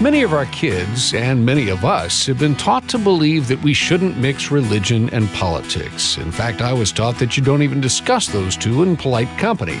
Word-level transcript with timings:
Many 0.00 0.22
of 0.22 0.32
our 0.32 0.46
kids 0.46 1.12
and 1.12 1.44
many 1.44 1.70
of 1.70 1.84
us 1.84 2.24
have 2.26 2.38
been 2.38 2.54
taught 2.54 2.86
to 2.90 2.98
believe 2.98 3.48
that 3.48 3.60
we 3.64 3.74
shouldn't 3.74 4.16
mix 4.16 4.48
religion 4.48 5.10
and 5.10 5.28
politics. 5.30 6.18
In 6.18 6.30
fact, 6.30 6.62
I 6.62 6.72
was 6.72 6.92
taught 6.92 7.18
that 7.18 7.36
you 7.36 7.42
don't 7.42 7.64
even 7.64 7.80
discuss 7.80 8.28
those 8.28 8.56
two 8.56 8.84
in 8.84 8.96
polite 8.96 9.28
company. 9.38 9.76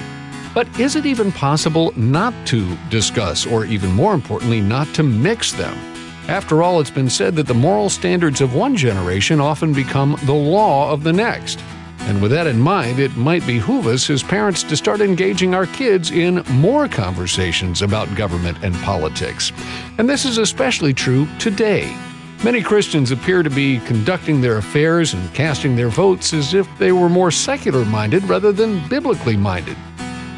But 0.54 0.66
is 0.80 0.96
it 0.96 1.06
even 1.06 1.30
possible 1.30 1.92
not 1.96 2.34
to 2.48 2.76
discuss, 2.90 3.46
or 3.46 3.64
even 3.64 3.92
more 3.92 4.12
importantly, 4.12 4.60
not 4.60 4.92
to 4.94 5.04
mix 5.04 5.52
them? 5.52 5.78
After 6.26 6.64
all, 6.64 6.80
it's 6.80 6.90
been 6.90 7.08
said 7.08 7.36
that 7.36 7.46
the 7.46 7.54
moral 7.54 7.88
standards 7.88 8.40
of 8.40 8.56
one 8.56 8.76
generation 8.76 9.40
often 9.40 9.72
become 9.72 10.18
the 10.24 10.34
law 10.34 10.90
of 10.90 11.04
the 11.04 11.12
next. 11.12 11.60
And 12.08 12.22
with 12.22 12.30
that 12.30 12.46
in 12.46 12.58
mind, 12.58 13.00
it 13.00 13.14
might 13.18 13.46
behoove 13.46 13.86
us 13.86 14.08
as 14.08 14.22
parents 14.22 14.62
to 14.62 14.76
start 14.78 15.02
engaging 15.02 15.54
our 15.54 15.66
kids 15.66 16.10
in 16.10 16.42
more 16.50 16.88
conversations 16.88 17.82
about 17.82 18.12
government 18.16 18.56
and 18.62 18.74
politics. 18.76 19.52
And 19.98 20.08
this 20.08 20.24
is 20.24 20.38
especially 20.38 20.94
true 20.94 21.28
today. 21.38 21.94
Many 22.42 22.62
Christians 22.62 23.10
appear 23.10 23.42
to 23.42 23.50
be 23.50 23.80
conducting 23.80 24.40
their 24.40 24.56
affairs 24.56 25.12
and 25.12 25.34
casting 25.34 25.76
their 25.76 25.90
votes 25.90 26.32
as 26.32 26.54
if 26.54 26.66
they 26.78 26.92
were 26.92 27.10
more 27.10 27.30
secular 27.30 27.84
minded 27.84 28.24
rather 28.24 28.52
than 28.52 28.88
biblically 28.88 29.36
minded. 29.36 29.76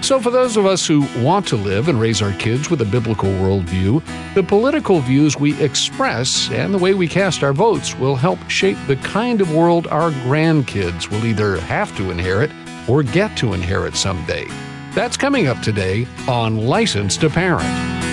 So, 0.03 0.19
for 0.19 0.31
those 0.31 0.57
of 0.57 0.65
us 0.65 0.87
who 0.87 1.03
want 1.23 1.47
to 1.49 1.57
live 1.57 1.89
and 1.89 2.01
raise 2.01 2.23
our 2.23 2.33
kids 2.33 2.71
with 2.71 2.81
a 2.81 2.87
biblical 2.87 3.29
worldview, 3.29 4.03
the 4.35 4.43
political 4.43 5.01
views 5.01 5.37
we 5.37 5.61
express 5.63 6.51
and 6.51 6.73
the 6.73 6.79
way 6.79 6.95
we 6.95 7.07
cast 7.07 7.43
our 7.43 7.53
votes 7.53 7.95
will 7.95 8.17
help 8.17 8.39
shape 8.49 8.79
the 8.87 8.97
kind 8.97 9.41
of 9.41 9.55
world 9.55 9.87
our 9.89 10.11
grandkids 10.11 11.11
will 11.11 11.25
either 11.27 11.61
have 11.61 11.95
to 11.99 12.11
inherit 12.11 12.51
or 12.89 13.03
get 13.03 13.37
to 13.37 13.53
inherit 13.53 13.95
someday. 13.95 14.47
That's 14.95 15.17
coming 15.17 15.47
up 15.47 15.61
today 15.61 16.07
on 16.27 16.57
Licensed 16.57 17.21
to 17.21 17.31
Parent. 17.31 18.10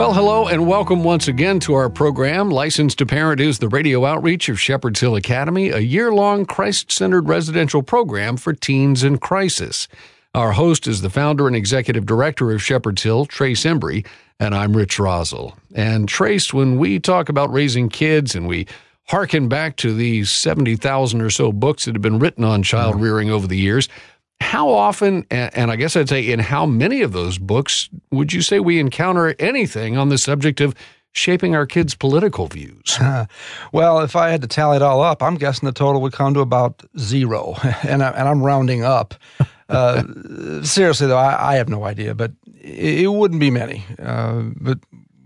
Well, 0.00 0.14
hello 0.14 0.48
and 0.48 0.66
welcome 0.66 1.04
once 1.04 1.28
again 1.28 1.60
to 1.60 1.74
our 1.74 1.90
program. 1.90 2.48
Licensed 2.48 2.96
to 2.96 3.06
Parent 3.06 3.38
is 3.38 3.58
the 3.58 3.68
radio 3.68 4.06
outreach 4.06 4.48
of 4.48 4.58
Shepherd's 4.58 4.98
Hill 4.98 5.14
Academy, 5.14 5.68
a 5.68 5.80
year 5.80 6.10
long 6.10 6.46
Christ 6.46 6.90
centered 6.90 7.28
residential 7.28 7.82
program 7.82 8.38
for 8.38 8.54
teens 8.54 9.04
in 9.04 9.18
crisis. 9.18 9.88
Our 10.34 10.52
host 10.52 10.86
is 10.86 11.02
the 11.02 11.10
founder 11.10 11.46
and 11.46 11.54
executive 11.54 12.06
director 12.06 12.50
of 12.50 12.62
Shepherd's 12.62 13.02
Hill, 13.02 13.26
Trace 13.26 13.64
Embry, 13.64 14.06
and 14.38 14.54
I'm 14.54 14.74
Rich 14.74 14.96
Rosell. 14.96 15.52
And 15.74 16.08
Trace, 16.08 16.54
when 16.54 16.78
we 16.78 16.98
talk 16.98 17.28
about 17.28 17.52
raising 17.52 17.90
kids 17.90 18.34
and 18.34 18.48
we 18.48 18.68
harken 19.08 19.48
back 19.48 19.76
to 19.76 19.92
these 19.92 20.30
70,000 20.30 21.20
or 21.20 21.28
so 21.28 21.52
books 21.52 21.84
that 21.84 21.94
have 21.94 22.00
been 22.00 22.18
written 22.18 22.42
on 22.42 22.62
child 22.62 22.98
rearing 22.98 23.30
over 23.30 23.46
the 23.46 23.58
years, 23.58 23.86
how 24.40 24.68
often, 24.68 25.26
and 25.30 25.70
I 25.70 25.76
guess 25.76 25.96
I'd 25.96 26.08
say 26.08 26.30
in 26.30 26.38
how 26.40 26.66
many 26.66 27.02
of 27.02 27.12
those 27.12 27.38
books 27.38 27.88
would 28.10 28.32
you 28.32 28.42
say 28.42 28.58
we 28.58 28.80
encounter 28.80 29.34
anything 29.38 29.96
on 29.96 30.08
the 30.08 30.18
subject 30.18 30.60
of 30.60 30.74
shaping 31.12 31.54
our 31.54 31.66
kids' 31.66 31.94
political 31.94 32.46
views? 32.46 32.98
well, 33.72 34.00
if 34.00 34.16
I 34.16 34.30
had 34.30 34.42
to 34.42 34.48
tally 34.48 34.76
it 34.76 34.82
all 34.82 35.02
up, 35.02 35.22
I'm 35.22 35.36
guessing 35.36 35.66
the 35.66 35.72
total 35.72 36.00
would 36.02 36.12
come 36.12 36.34
to 36.34 36.40
about 36.40 36.82
zero, 36.98 37.54
and, 37.82 38.02
I, 38.02 38.28
am 38.30 38.42
rounding 38.42 38.82
up. 38.82 39.14
Uh, 39.68 40.02
seriously, 40.62 41.06
though, 41.06 41.18
I, 41.18 41.52
I, 41.52 41.54
have 41.56 41.68
no 41.68 41.84
idea, 41.84 42.14
but 42.14 42.32
it, 42.46 43.02
it 43.02 43.08
wouldn't 43.08 43.40
be 43.40 43.50
many. 43.50 43.84
Uh, 43.98 44.42
but 44.56 44.78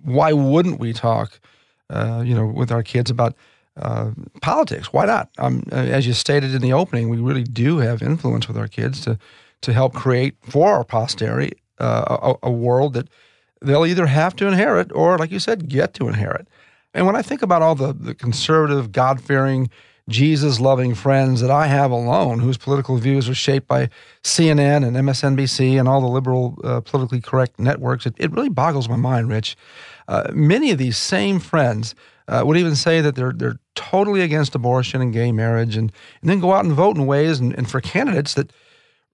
why 0.02 0.32
wouldn't 0.32 0.80
we 0.80 0.92
talk, 0.92 1.40
uh, 1.88 2.22
you 2.24 2.34
know, 2.34 2.46
with 2.46 2.70
our 2.70 2.82
kids 2.82 3.10
about 3.10 3.34
uh, 3.76 4.12
politics. 4.40 4.92
Why 4.92 5.06
not? 5.06 5.30
Um, 5.38 5.64
uh, 5.72 5.76
as 5.76 6.06
you 6.06 6.12
stated 6.12 6.54
in 6.54 6.62
the 6.62 6.72
opening, 6.72 7.08
we 7.08 7.18
really 7.18 7.44
do 7.44 7.78
have 7.78 8.02
influence 8.02 8.46
with 8.48 8.56
our 8.56 8.68
kids 8.68 9.00
to 9.02 9.18
to 9.64 9.72
help 9.72 9.94
create 9.94 10.34
for 10.42 10.72
our 10.72 10.84
posterity 10.84 11.52
uh, 11.78 12.34
a, 12.42 12.48
a, 12.48 12.50
world 12.50 12.92
that 12.92 13.08
they'll 13.62 13.86
either 13.86 14.06
have 14.06 14.36
to 14.36 14.46
inherit 14.46 14.92
or, 14.92 15.18
like 15.18 15.30
you 15.30 15.38
said, 15.38 15.68
get 15.68 15.94
to 15.94 16.06
inherit. 16.06 16.46
And 16.92 17.06
when 17.06 17.16
I 17.16 17.22
think 17.22 17.42
about 17.42 17.62
all 17.62 17.74
the, 17.74 17.92
the 17.92 18.14
conservative, 18.14 18.92
God 18.92 19.20
fearing, 19.20 19.70
Jesus 20.08 20.60
loving 20.60 20.94
friends 20.94 21.40
that 21.40 21.50
I 21.50 21.66
have 21.66 21.90
alone, 21.90 22.40
whose 22.40 22.58
political 22.58 22.98
views 22.98 23.28
are 23.28 23.34
shaped 23.34 23.66
by 23.66 23.88
CNN 24.22 24.86
and 24.86 24.96
MSNBC 24.96 25.78
and 25.80 25.88
all 25.88 26.02
the 26.02 26.06
liberal, 26.06 26.58
uh, 26.62 26.80
politically 26.82 27.22
correct 27.22 27.58
networks, 27.58 28.04
it, 28.04 28.14
it 28.18 28.30
really 28.32 28.50
boggles 28.50 28.88
my 28.88 28.96
mind, 28.96 29.30
Rich. 29.30 29.56
Uh, 30.06 30.30
many 30.34 30.70
of 30.70 30.78
these 30.78 30.98
same 30.98 31.40
friends 31.40 31.94
uh, 32.28 32.42
would 32.44 32.56
even 32.56 32.74
say 32.76 33.00
that 33.00 33.14
they're 33.14 33.32
they're 33.32 33.58
totally 33.74 34.22
against 34.22 34.54
abortion 34.54 35.00
and 35.00 35.12
gay 35.12 35.32
marriage, 35.32 35.76
and, 35.76 35.92
and 36.20 36.30
then 36.30 36.40
go 36.40 36.52
out 36.52 36.64
and 36.64 36.74
vote 36.74 36.96
in 36.96 37.06
ways 37.06 37.40
and, 37.40 37.52
and 37.54 37.70
for 37.70 37.80
candidates 37.80 38.34
that 38.34 38.52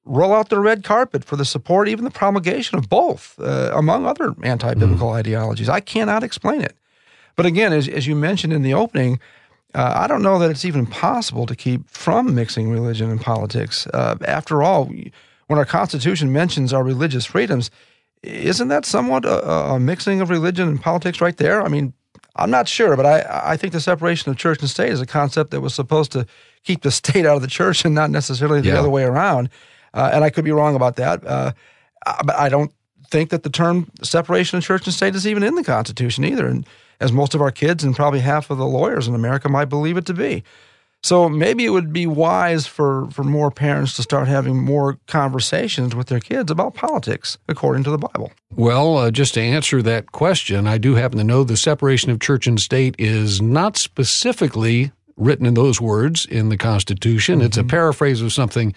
roll 0.04 0.32
out 0.32 0.48
the 0.48 0.58
red 0.58 0.82
carpet 0.82 1.24
for 1.24 1.36
the 1.36 1.44
support, 1.44 1.88
even 1.88 2.04
the 2.04 2.10
promulgation 2.10 2.78
of 2.78 2.88
both, 2.88 3.38
uh, 3.38 3.70
among 3.74 4.06
other 4.06 4.34
anti-biblical 4.42 5.08
mm. 5.08 5.14
ideologies. 5.14 5.68
I 5.68 5.80
cannot 5.80 6.22
explain 6.22 6.62
it. 6.62 6.76
But 7.36 7.46
again, 7.46 7.72
as, 7.72 7.88
as 7.88 8.06
you 8.06 8.14
mentioned 8.16 8.52
in 8.52 8.62
the 8.62 8.74
opening, 8.74 9.20
uh, 9.74 9.92
I 9.96 10.06
don't 10.06 10.22
know 10.22 10.38
that 10.38 10.50
it's 10.50 10.64
even 10.64 10.86
possible 10.86 11.46
to 11.46 11.54
keep 11.54 11.88
from 11.88 12.34
mixing 12.34 12.70
religion 12.70 13.10
and 13.10 13.20
politics. 13.20 13.86
Uh, 13.88 14.16
after 14.26 14.62
all, 14.62 14.90
when 15.46 15.58
our 15.58 15.64
Constitution 15.64 16.32
mentions 16.32 16.72
our 16.72 16.82
religious 16.82 17.24
freedoms, 17.24 17.70
isn't 18.22 18.68
that 18.68 18.84
somewhat 18.84 19.24
a, 19.24 19.48
a, 19.48 19.80
mixing 19.80 20.20
of 20.20 20.28
religion 20.28 20.68
and 20.68 20.80
politics 20.80 21.20
right 21.20 21.36
there? 21.36 21.62
I 21.62 21.68
mean, 21.68 21.94
I'm 22.36 22.50
not 22.50 22.68
sure, 22.68 22.96
but 22.96 23.06
I, 23.06 23.50
I 23.52 23.56
think 23.56 23.72
the 23.72 23.80
separation 23.80 24.30
of 24.30 24.36
church 24.36 24.60
and 24.60 24.70
state 24.70 24.90
is 24.90 25.00
a 25.00 25.06
concept 25.06 25.50
that 25.50 25.60
was 25.60 25.74
supposed 25.74 26.12
to 26.12 26.26
keep 26.64 26.82
the 26.82 26.90
state 26.90 27.26
out 27.26 27.36
of 27.36 27.42
the 27.42 27.48
church 27.48 27.84
and 27.84 27.94
not 27.94 28.10
necessarily 28.10 28.60
the 28.60 28.68
yeah. 28.68 28.78
other 28.78 28.90
way 28.90 29.04
around. 29.04 29.50
Uh, 29.92 30.10
and 30.12 30.24
I 30.24 30.30
could 30.30 30.44
be 30.44 30.52
wrong 30.52 30.76
about 30.76 30.96
that. 30.96 31.24
Uh, 31.26 31.52
uh, 32.06 32.22
but 32.24 32.36
I 32.36 32.48
don't 32.48 32.72
think 33.10 33.30
that 33.30 33.42
the 33.42 33.50
term 33.50 33.90
separation 34.02 34.58
of 34.58 34.64
church 34.64 34.86
and 34.86 34.94
state 34.94 35.14
is 35.14 35.26
even 35.26 35.42
in 35.42 35.56
the 35.56 35.64
Constitution 35.64 36.24
either. 36.24 36.46
And 36.46 36.66
as 37.00 37.12
most 37.12 37.34
of 37.34 37.40
our 37.40 37.50
kids 37.50 37.82
and 37.82 37.96
probably 37.96 38.20
half 38.20 38.50
of 38.50 38.58
the 38.58 38.66
lawyers 38.66 39.08
in 39.08 39.14
America 39.14 39.48
might 39.48 39.66
believe 39.66 39.96
it 39.96 40.06
to 40.06 40.14
be. 40.14 40.44
So 41.02 41.28
maybe 41.28 41.64
it 41.64 41.70
would 41.70 41.92
be 41.92 42.06
wise 42.06 42.66
for, 42.66 43.08
for 43.10 43.24
more 43.24 43.50
parents 43.50 43.96
to 43.96 44.02
start 44.02 44.28
having 44.28 44.62
more 44.62 44.98
conversations 45.06 45.94
with 45.94 46.08
their 46.08 46.20
kids 46.20 46.50
about 46.50 46.74
politics, 46.74 47.38
according 47.48 47.84
to 47.84 47.90
the 47.90 47.98
Bible. 47.98 48.32
Well, 48.54 48.98
uh, 48.98 49.10
just 49.10 49.34
to 49.34 49.40
answer 49.40 49.80
that 49.82 50.12
question, 50.12 50.66
I 50.66 50.76
do 50.76 50.96
happen 50.96 51.16
to 51.18 51.24
know 51.24 51.42
the 51.42 51.56
separation 51.56 52.10
of 52.10 52.20
church 52.20 52.46
and 52.46 52.60
state 52.60 52.94
is 52.98 53.40
not 53.40 53.78
specifically 53.78 54.92
written 55.16 55.46
in 55.46 55.54
those 55.54 55.80
words 55.80 56.26
in 56.26 56.48
the 56.48 56.56
Constitution. 56.56 57.36
Mm-hmm. 57.36 57.46
It's 57.46 57.56
a 57.56 57.60
mm-hmm. 57.60 57.68
paraphrase 57.68 58.20
of 58.20 58.32
something 58.32 58.74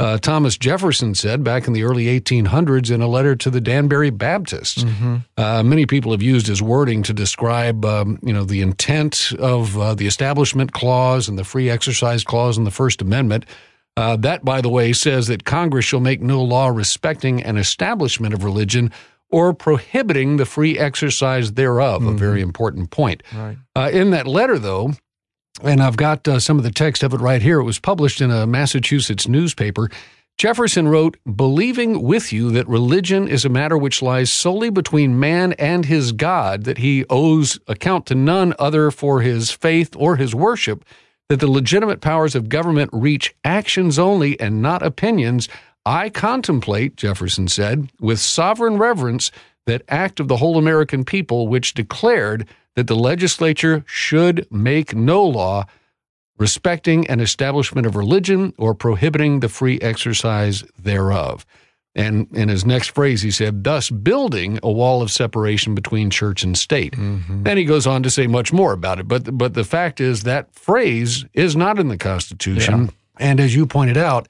uh, 0.00 0.18
Thomas 0.18 0.58
Jefferson 0.58 1.14
said 1.14 1.44
back 1.44 1.66
in 1.66 1.72
the 1.72 1.84
early 1.84 2.06
1800s 2.06 2.90
in 2.90 3.00
a 3.00 3.06
letter 3.06 3.36
to 3.36 3.50
the 3.50 3.60
Danbury 3.60 4.10
Baptists. 4.10 4.82
Mm-hmm. 4.82 5.16
Uh, 5.36 5.62
many 5.62 5.86
people 5.86 6.10
have 6.10 6.22
used 6.22 6.46
his 6.48 6.60
wording 6.60 7.02
to 7.04 7.12
describe, 7.12 7.84
um, 7.84 8.18
you 8.22 8.32
know, 8.32 8.44
the 8.44 8.60
intent 8.60 9.32
of 9.38 9.78
uh, 9.78 9.94
the 9.94 10.06
Establishment 10.06 10.72
Clause 10.72 11.28
and 11.28 11.38
the 11.38 11.44
Free 11.44 11.70
Exercise 11.70 12.24
Clause 12.24 12.58
in 12.58 12.64
the 12.64 12.72
First 12.72 13.00
Amendment. 13.02 13.46
Uh, 13.96 14.16
that, 14.16 14.44
by 14.44 14.60
the 14.60 14.68
way, 14.68 14.92
says 14.92 15.28
that 15.28 15.44
Congress 15.44 15.84
shall 15.84 16.00
make 16.00 16.20
no 16.20 16.42
law 16.42 16.66
respecting 16.66 17.40
an 17.44 17.56
establishment 17.56 18.34
of 18.34 18.42
religion 18.42 18.90
or 19.30 19.54
prohibiting 19.54 20.36
the 20.36 20.44
free 20.44 20.76
exercise 20.76 21.52
thereof. 21.52 22.02
Mm-hmm. 22.02 22.16
A 22.16 22.18
very 22.18 22.40
important 22.40 22.90
point. 22.90 23.22
Right. 23.32 23.56
Uh, 23.76 23.90
in 23.92 24.10
that 24.10 24.26
letter, 24.26 24.58
though, 24.58 24.94
and 25.62 25.82
I've 25.82 25.96
got 25.96 26.26
uh, 26.26 26.40
some 26.40 26.58
of 26.58 26.64
the 26.64 26.70
text 26.70 27.02
of 27.02 27.14
it 27.14 27.20
right 27.20 27.42
here. 27.42 27.60
It 27.60 27.64
was 27.64 27.78
published 27.78 28.20
in 28.20 28.30
a 28.30 28.46
Massachusetts 28.46 29.28
newspaper. 29.28 29.90
Jefferson 30.36 30.88
wrote, 30.88 31.16
Believing 31.36 32.02
with 32.02 32.32
you 32.32 32.50
that 32.50 32.66
religion 32.66 33.28
is 33.28 33.44
a 33.44 33.48
matter 33.48 33.78
which 33.78 34.02
lies 34.02 34.32
solely 34.32 34.68
between 34.68 35.20
man 35.20 35.52
and 35.54 35.84
his 35.84 36.10
God, 36.10 36.64
that 36.64 36.78
he 36.78 37.04
owes 37.08 37.60
account 37.68 38.06
to 38.06 38.16
none 38.16 38.52
other 38.58 38.90
for 38.90 39.20
his 39.20 39.52
faith 39.52 39.94
or 39.96 40.16
his 40.16 40.34
worship, 40.34 40.84
that 41.28 41.38
the 41.38 41.50
legitimate 41.50 42.00
powers 42.00 42.34
of 42.34 42.48
government 42.48 42.90
reach 42.92 43.34
actions 43.44 43.98
only 43.98 44.38
and 44.40 44.60
not 44.60 44.82
opinions, 44.82 45.48
I 45.86 46.10
contemplate, 46.10 46.96
Jefferson 46.96 47.46
said, 47.46 47.90
with 48.00 48.18
sovereign 48.18 48.76
reverence, 48.76 49.30
that 49.66 49.82
act 49.88 50.18
of 50.18 50.28
the 50.28 50.36
whole 50.36 50.58
American 50.58 51.04
people 51.04 51.46
which 51.48 51.74
declared 51.74 52.46
that 52.76 52.86
the 52.86 52.96
legislature 52.96 53.84
should 53.86 54.46
make 54.50 54.94
no 54.94 55.24
law 55.24 55.64
respecting 56.36 57.06
an 57.08 57.20
establishment 57.20 57.86
of 57.86 57.94
religion 57.94 58.52
or 58.58 58.74
prohibiting 58.74 59.40
the 59.40 59.48
free 59.48 59.78
exercise 59.80 60.64
thereof. 60.78 61.46
And 61.94 62.26
in 62.34 62.48
his 62.48 62.66
next 62.66 62.90
phrase, 62.90 63.22
he 63.22 63.30
said, 63.30 63.62
thus 63.62 63.88
building 63.88 64.58
a 64.64 64.72
wall 64.72 65.00
of 65.00 65.12
separation 65.12 65.76
between 65.76 66.10
church 66.10 66.42
and 66.42 66.58
state. 66.58 66.94
Mm-hmm. 66.94 67.46
And 67.46 67.56
he 67.56 67.64
goes 67.64 67.86
on 67.86 68.02
to 68.02 68.10
say 68.10 68.26
much 68.26 68.52
more 68.52 68.72
about 68.72 68.98
it. 68.98 69.06
But, 69.06 69.38
but 69.38 69.54
the 69.54 69.62
fact 69.62 70.00
is, 70.00 70.24
that 70.24 70.52
phrase 70.52 71.24
is 71.34 71.54
not 71.54 71.78
in 71.78 71.86
the 71.86 71.96
Constitution. 71.96 72.86
Yeah. 72.86 72.90
And 73.18 73.38
as 73.38 73.54
you 73.54 73.64
pointed 73.64 73.96
out, 73.96 74.26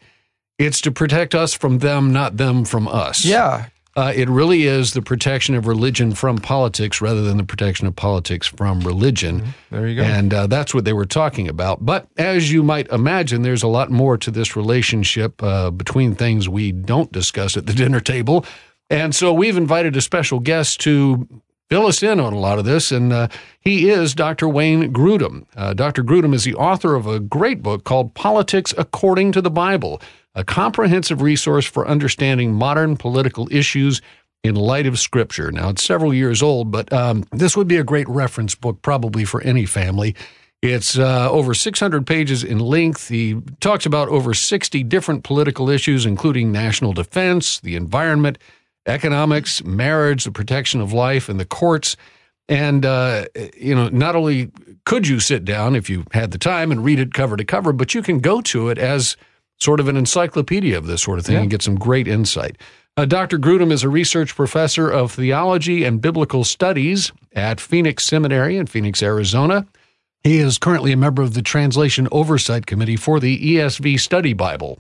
it's 0.58 0.82
to 0.82 0.92
protect 0.92 1.34
us 1.34 1.54
from 1.54 1.78
them, 1.78 2.12
not 2.12 2.36
them 2.36 2.66
from 2.66 2.86
us. 2.86 3.24
Yeah. 3.24 3.68
Uh, 3.96 4.12
it 4.14 4.28
really 4.28 4.64
is 4.64 4.92
the 4.92 5.02
protection 5.02 5.54
of 5.54 5.68
religion 5.68 6.14
from 6.14 6.36
politics 6.38 7.00
rather 7.00 7.22
than 7.22 7.36
the 7.36 7.44
protection 7.44 7.86
of 7.86 7.94
politics 7.94 8.46
from 8.46 8.80
religion. 8.80 9.40
Mm-hmm. 9.40 9.50
There 9.70 9.86
you 9.86 9.96
go. 9.96 10.02
And 10.02 10.34
uh, 10.34 10.46
that's 10.48 10.74
what 10.74 10.84
they 10.84 10.92
were 10.92 11.06
talking 11.06 11.48
about. 11.48 11.84
But 11.84 12.08
as 12.16 12.50
you 12.50 12.64
might 12.64 12.88
imagine, 12.88 13.42
there's 13.42 13.62
a 13.62 13.68
lot 13.68 13.90
more 13.90 14.18
to 14.18 14.30
this 14.32 14.56
relationship 14.56 15.40
uh, 15.42 15.70
between 15.70 16.16
things 16.16 16.48
we 16.48 16.72
don't 16.72 17.12
discuss 17.12 17.56
at 17.56 17.66
the 17.66 17.72
dinner 17.74 18.00
table. 18.00 18.44
And 18.90 19.14
so 19.14 19.32
we've 19.32 19.56
invited 19.56 19.96
a 19.96 20.00
special 20.00 20.40
guest 20.40 20.80
to 20.80 21.28
fill 21.70 21.86
us 21.86 22.02
in 22.02 22.20
on 22.20 22.32
a 22.32 22.38
lot 22.38 22.58
of 22.58 22.64
this. 22.64 22.90
And 22.90 23.12
uh, 23.12 23.28
he 23.60 23.90
is 23.90 24.14
Dr. 24.14 24.48
Wayne 24.48 24.92
Grudem. 24.92 25.46
Uh, 25.56 25.72
Dr. 25.72 26.02
Grudem 26.02 26.34
is 26.34 26.44
the 26.44 26.54
author 26.54 26.94
of 26.94 27.06
a 27.06 27.20
great 27.20 27.62
book 27.62 27.84
called 27.84 28.14
Politics 28.14 28.74
According 28.76 29.32
to 29.32 29.40
the 29.40 29.50
Bible, 29.50 30.00
a 30.34 30.44
comprehensive 30.44 31.22
resource 31.22 31.66
for 31.66 31.86
understanding 31.86 32.52
modern 32.52 32.96
political 32.96 33.48
issues 33.50 34.00
in 34.42 34.54
light 34.54 34.86
of 34.86 34.98
Scripture. 34.98 35.50
Now, 35.50 35.70
it's 35.70 35.82
several 35.82 36.12
years 36.12 36.42
old, 36.42 36.70
but 36.70 36.92
um, 36.92 37.24
this 37.32 37.56
would 37.56 37.66
be 37.66 37.78
a 37.78 37.84
great 37.84 38.08
reference 38.08 38.54
book 38.54 38.82
probably 38.82 39.24
for 39.24 39.40
any 39.42 39.64
family. 39.64 40.14
It's 40.60 40.98
uh, 40.98 41.30
over 41.30 41.54
600 41.54 42.06
pages 42.06 42.42
in 42.42 42.58
length. 42.58 43.08
He 43.08 43.40
talks 43.60 43.86
about 43.86 44.08
over 44.08 44.32
60 44.32 44.82
different 44.84 45.24
political 45.24 45.68
issues, 45.68 46.06
including 46.06 46.52
national 46.52 46.92
defense, 46.92 47.60
the 47.60 47.76
environment, 47.76 48.38
economics, 48.86 49.62
marriage, 49.64 50.24
the 50.24 50.32
protection 50.32 50.80
of 50.80 50.92
life, 50.92 51.28
and 51.28 51.38
the 51.38 51.44
courts. 51.44 51.96
And, 52.48 52.84
uh, 52.84 53.26
you 53.56 53.74
know, 53.74 53.88
not 53.88 54.16
only 54.16 54.50
could 54.84 55.08
you 55.08 55.20
sit 55.20 55.44
down 55.44 55.74
if 55.74 55.88
you 55.88 56.04
had 56.12 56.30
the 56.30 56.38
time 56.38 56.70
and 56.70 56.84
read 56.84 56.98
it 56.98 57.14
cover 57.14 57.36
to 57.36 57.44
cover, 57.44 57.72
but 57.72 57.94
you 57.94 58.02
can 58.02 58.18
go 58.18 58.40
to 58.42 58.68
it 58.68 58.78
as 58.78 59.16
sort 59.64 59.80
of 59.80 59.88
an 59.88 59.96
encyclopedia 59.96 60.76
of 60.76 60.86
this 60.86 61.02
sort 61.02 61.18
of 61.18 61.24
thing 61.24 61.34
yeah. 61.34 61.40
and 61.42 61.50
get 61.50 61.62
some 61.62 61.74
great 61.76 62.06
insight. 62.06 62.56
Uh, 62.96 63.04
Dr. 63.04 63.38
Grudem 63.38 63.72
is 63.72 63.82
a 63.82 63.88
research 63.88 64.36
professor 64.36 64.88
of 64.88 65.10
theology 65.10 65.84
and 65.84 66.00
biblical 66.00 66.44
studies 66.44 67.10
at 67.32 67.60
Phoenix 67.60 68.04
Seminary 68.04 68.56
in 68.56 68.66
Phoenix, 68.66 69.02
Arizona. 69.02 69.66
He 70.22 70.38
is 70.38 70.58
currently 70.58 70.92
a 70.92 70.96
member 70.96 71.22
of 71.22 71.34
the 71.34 71.42
Translation 71.42 72.06
Oversight 72.12 72.66
Committee 72.66 72.96
for 72.96 73.18
the 73.18 73.56
ESV 73.56 73.98
Study 73.98 74.32
Bible. 74.32 74.78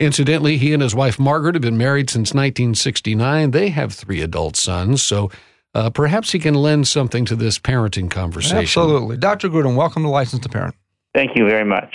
Incidentally, 0.00 0.56
he 0.56 0.72
and 0.72 0.82
his 0.82 0.94
wife 0.94 1.20
Margaret 1.20 1.54
have 1.54 1.62
been 1.62 1.78
married 1.78 2.10
since 2.10 2.34
1969. 2.34 3.52
They 3.52 3.68
have 3.68 3.92
three 3.92 4.20
adult 4.20 4.56
sons, 4.56 5.00
so 5.00 5.30
uh, 5.74 5.90
perhaps 5.90 6.32
he 6.32 6.40
can 6.40 6.54
lend 6.54 6.88
something 6.88 7.24
to 7.26 7.36
this 7.36 7.60
parenting 7.60 8.10
conversation. 8.10 8.58
Absolutely. 8.58 9.16
Dr. 9.16 9.48
Grudem, 9.48 9.76
welcome 9.76 10.02
to 10.02 10.08
Licensed 10.08 10.42
to 10.42 10.48
Parent. 10.48 10.74
Thank 11.14 11.36
you 11.36 11.46
very 11.46 11.64
much. 11.64 11.94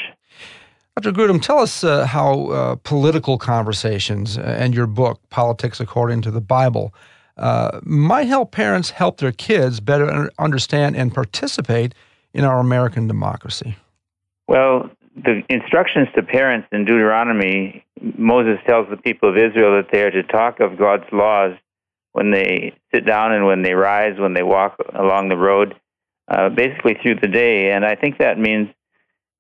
Dr. 1.00 1.12
Grudem, 1.12 1.40
tell 1.40 1.60
us 1.60 1.84
uh, 1.84 2.08
how 2.08 2.48
uh, 2.48 2.76
political 2.78 3.38
conversations 3.38 4.36
uh, 4.36 4.42
and 4.42 4.74
your 4.74 4.88
book, 4.88 5.22
Politics 5.30 5.80
According 5.80 6.24
to 6.24 6.32
the 6.32 6.42
Bible, 6.42 6.92
uh, 7.38 7.80
might 7.84 8.28
help 8.28 8.52
parents 8.52 8.90
help 8.90 9.20
their 9.20 9.32
kids 9.32 9.80
better 9.80 10.32
understand 10.40 10.96
and 10.96 11.14
participate 11.14 11.94
in 12.34 12.44
our 12.44 12.60
American 12.60 13.08
democracy. 13.08 13.78
Well, 14.48 14.90
the 15.16 15.44
instructions 15.50 16.08
to 16.16 16.24
parents 16.24 16.68
in 16.72 16.86
Deuteronomy, 16.86 17.86
Moses 18.18 18.58
tells 18.68 18.90
the 18.90 18.98
people 18.98 19.30
of 19.30 19.38
Israel 19.38 19.80
that 19.80 19.92
they 19.92 20.02
are 20.02 20.10
to 20.10 20.24
talk 20.24 20.60
of 20.60 20.80
God's 20.80 21.06
laws 21.12 21.56
when 22.14 22.32
they 22.32 22.74
sit 22.92 23.06
down 23.06 23.34
and 23.34 23.46
when 23.46 23.62
they 23.62 23.76
rise, 23.76 24.18
when 24.18 24.34
they 24.34 24.42
walk 24.42 24.78
along 24.96 25.30
the 25.30 25.38
road, 25.38 25.76
uh, 26.28 26.50
basically 26.50 26.98
through 27.04 27.20
the 27.22 27.28
day. 27.28 27.70
And 27.70 27.86
I 27.86 27.94
think 27.94 28.18
that 28.18 28.40
means 28.40 28.70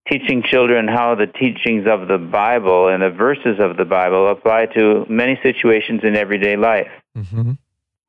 teaching 0.09 0.43
children 0.43 0.87
how 0.87 1.15
the 1.15 1.27
teachings 1.27 1.85
of 1.87 2.07
the 2.07 2.17
Bible 2.17 2.87
and 2.87 3.01
the 3.03 3.09
verses 3.09 3.59
of 3.59 3.77
the 3.77 3.85
Bible 3.85 4.29
apply 4.29 4.67
to 4.67 5.05
many 5.09 5.39
situations 5.43 6.01
in 6.03 6.15
everyday 6.15 6.55
life. 6.55 6.91
Mm-hmm. 7.17 7.53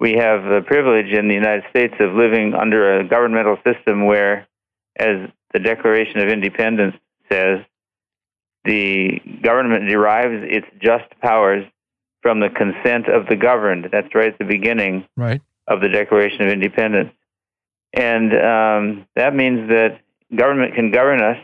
We 0.01 0.13
have 0.13 0.45
the 0.45 0.63
privilege 0.67 1.13
in 1.13 1.29
the 1.29 1.35
United 1.35 1.65
States 1.71 1.95
of 1.99 2.13
living 2.13 2.55
under 2.55 3.01
a 3.01 3.09
governmental 3.09 3.57
system 3.65 4.07
where, 4.07 4.47
as 4.99 5.29
the 5.53 5.59
Declaration 5.59 6.21
of 6.21 6.29
Independence 6.29 6.95
says 7.31 7.61
the 8.65 9.21
government 9.43 9.89
derives 9.89 10.45
its 10.49 10.67
just 10.81 11.05
powers 11.21 11.65
from 12.23 12.41
the 12.41 12.49
consent 12.51 13.09
of 13.09 13.27
the 13.27 13.37
governed. 13.37 13.89
That's 13.91 14.15
right 14.15 14.33
at 14.33 14.39
the 14.39 14.45
beginning 14.45 15.07
right. 15.17 15.41
of 15.67 15.81
the 15.81 15.89
Declaration 15.89 16.43
of 16.43 16.49
Independence. 16.53 17.13
And 17.93 18.33
um, 18.33 19.07
that 19.17 19.35
means 19.35 19.69
that 19.71 20.01
government 20.37 20.75
can 20.75 20.91
govern 20.91 21.23
us 21.23 21.39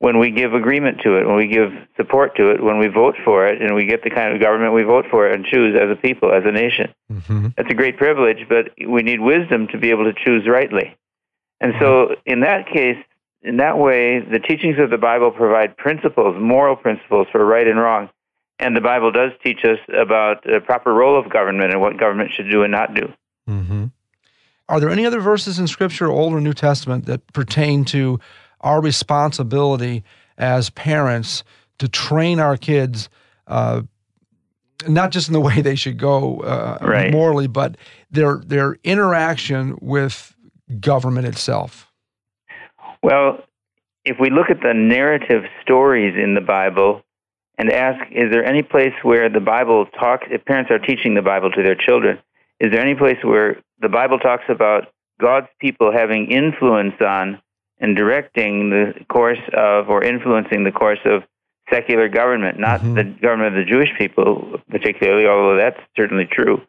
when 0.00 0.18
we 0.18 0.30
give 0.30 0.54
agreement 0.54 0.98
to 1.04 1.16
it, 1.18 1.26
when 1.26 1.36
we 1.36 1.46
give 1.46 1.70
support 1.96 2.34
to 2.36 2.50
it, 2.50 2.62
when 2.62 2.78
we 2.78 2.88
vote 2.88 3.16
for 3.22 3.46
it, 3.46 3.60
and 3.60 3.74
we 3.74 3.84
get 3.84 4.02
the 4.02 4.08
kind 4.08 4.34
of 4.34 4.40
government 4.40 4.72
we 4.72 4.82
vote 4.82 5.04
for 5.10 5.28
and 5.28 5.44
choose 5.44 5.76
as 5.78 5.90
a 5.90 5.94
people, 5.94 6.32
as 6.32 6.42
a 6.46 6.50
nation. 6.50 6.92
Mm-hmm. 7.12 7.48
That's 7.54 7.70
a 7.70 7.74
great 7.74 7.98
privilege, 7.98 8.46
but 8.48 8.70
we 8.78 9.02
need 9.02 9.20
wisdom 9.20 9.68
to 9.68 9.78
be 9.78 9.90
able 9.90 10.04
to 10.04 10.14
choose 10.24 10.48
rightly. 10.48 10.96
And 11.60 11.74
so, 11.78 12.16
in 12.24 12.40
that 12.40 12.66
case, 12.72 12.96
in 13.42 13.58
that 13.58 13.76
way, 13.76 14.20
the 14.20 14.38
teachings 14.38 14.78
of 14.78 14.88
the 14.88 14.96
Bible 14.96 15.30
provide 15.30 15.76
principles, 15.76 16.34
moral 16.40 16.76
principles 16.76 17.26
for 17.30 17.44
right 17.44 17.66
and 17.66 17.78
wrong. 17.78 18.08
And 18.58 18.74
the 18.74 18.80
Bible 18.80 19.12
does 19.12 19.32
teach 19.44 19.64
us 19.64 19.78
about 19.94 20.44
the 20.44 20.60
proper 20.64 20.94
role 20.94 21.18
of 21.18 21.30
government 21.30 21.72
and 21.72 21.80
what 21.82 21.98
government 21.98 22.30
should 22.34 22.50
do 22.50 22.62
and 22.62 22.72
not 22.72 22.94
do. 22.94 23.12
Mm-hmm. 23.48 23.86
Are 24.70 24.80
there 24.80 24.88
any 24.88 25.04
other 25.04 25.20
verses 25.20 25.58
in 25.58 25.66
Scripture, 25.66 26.06
Old 26.06 26.32
or 26.32 26.40
New 26.40 26.54
Testament, 26.54 27.04
that 27.04 27.30
pertain 27.34 27.84
to 27.86 28.18
our 28.60 28.80
responsibility 28.80 30.04
as 30.38 30.70
parents 30.70 31.44
to 31.78 31.88
train 31.88 32.40
our 32.40 32.56
kids, 32.56 33.08
uh, 33.46 33.82
not 34.86 35.10
just 35.10 35.28
in 35.28 35.34
the 35.34 35.40
way 35.48 35.60
they 35.60 35.74
should 35.74 35.98
go 35.98 36.40
uh, 36.40 36.78
right. 36.82 37.12
morally, 37.12 37.46
but 37.46 37.76
their 38.10 38.38
their 38.38 38.76
interaction 38.84 39.78
with 39.80 40.34
government 40.78 41.26
itself? 41.26 41.90
Well, 43.02 43.42
if 44.04 44.18
we 44.20 44.30
look 44.30 44.50
at 44.50 44.60
the 44.62 44.74
narrative 44.74 45.44
stories 45.62 46.14
in 46.16 46.34
the 46.34 46.40
Bible 46.40 47.02
and 47.58 47.70
ask, 47.70 48.00
is 48.10 48.30
there 48.30 48.44
any 48.44 48.62
place 48.62 48.94
where 49.02 49.28
the 49.28 49.40
Bible 49.40 49.86
talks, 49.98 50.26
if 50.30 50.44
parents 50.44 50.70
are 50.70 50.78
teaching 50.78 51.14
the 51.14 51.22
Bible 51.22 51.50
to 51.50 51.62
their 51.62 51.74
children, 51.74 52.18
is 52.58 52.70
there 52.72 52.80
any 52.80 52.94
place 52.94 53.18
where 53.22 53.60
the 53.80 53.88
Bible 53.88 54.18
talks 54.18 54.44
about 54.48 54.88
God's 55.20 55.48
people 55.60 55.92
having 55.92 56.30
influence 56.30 56.94
on 57.00 57.40
and 57.80 57.96
directing 57.96 58.70
the 58.70 58.92
course 59.08 59.40
of 59.56 59.88
or 59.88 60.04
influencing 60.04 60.64
the 60.64 60.72
course 60.72 61.00
of 61.04 61.22
secular 61.72 62.08
government, 62.08 62.58
not 62.58 62.80
mm-hmm. 62.80 62.94
the 62.94 63.04
government 63.04 63.56
of 63.56 63.64
the 63.64 63.70
Jewish 63.70 63.90
people 63.96 64.60
particularly, 64.70 65.26
although 65.26 65.56
that's 65.56 65.80
certainly 65.96 66.26
true 66.30 66.60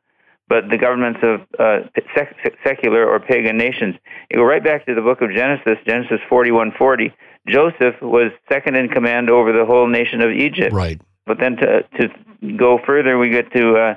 but 0.51 0.69
the 0.69 0.77
governments 0.77 1.21
of 1.23 1.39
uh, 1.57 1.87
sec- 2.13 2.35
secular 2.61 3.07
or 3.07 3.21
pagan 3.21 3.55
nations. 3.55 3.95
You 4.29 4.39
go 4.39 4.43
right 4.43 4.61
back 4.61 4.85
to 4.85 4.93
the 4.93 5.01
book 5.01 5.21
of 5.21 5.31
Genesis, 5.33 5.77
Genesis 5.87 6.19
41:40. 6.29 7.13
Joseph 7.47 7.95
was 8.01 8.33
second 8.51 8.75
in 8.75 8.89
command 8.89 9.29
over 9.29 9.53
the 9.53 9.65
whole 9.65 9.87
nation 9.87 10.19
of 10.19 10.29
Egypt. 10.29 10.73
Right. 10.73 10.99
But 11.25 11.39
then 11.39 11.55
to 11.55 11.83
to 11.99 12.09
go 12.57 12.79
further, 12.85 13.17
we 13.17 13.29
get 13.29 13.49
to 13.53 13.75
uh, 13.75 13.95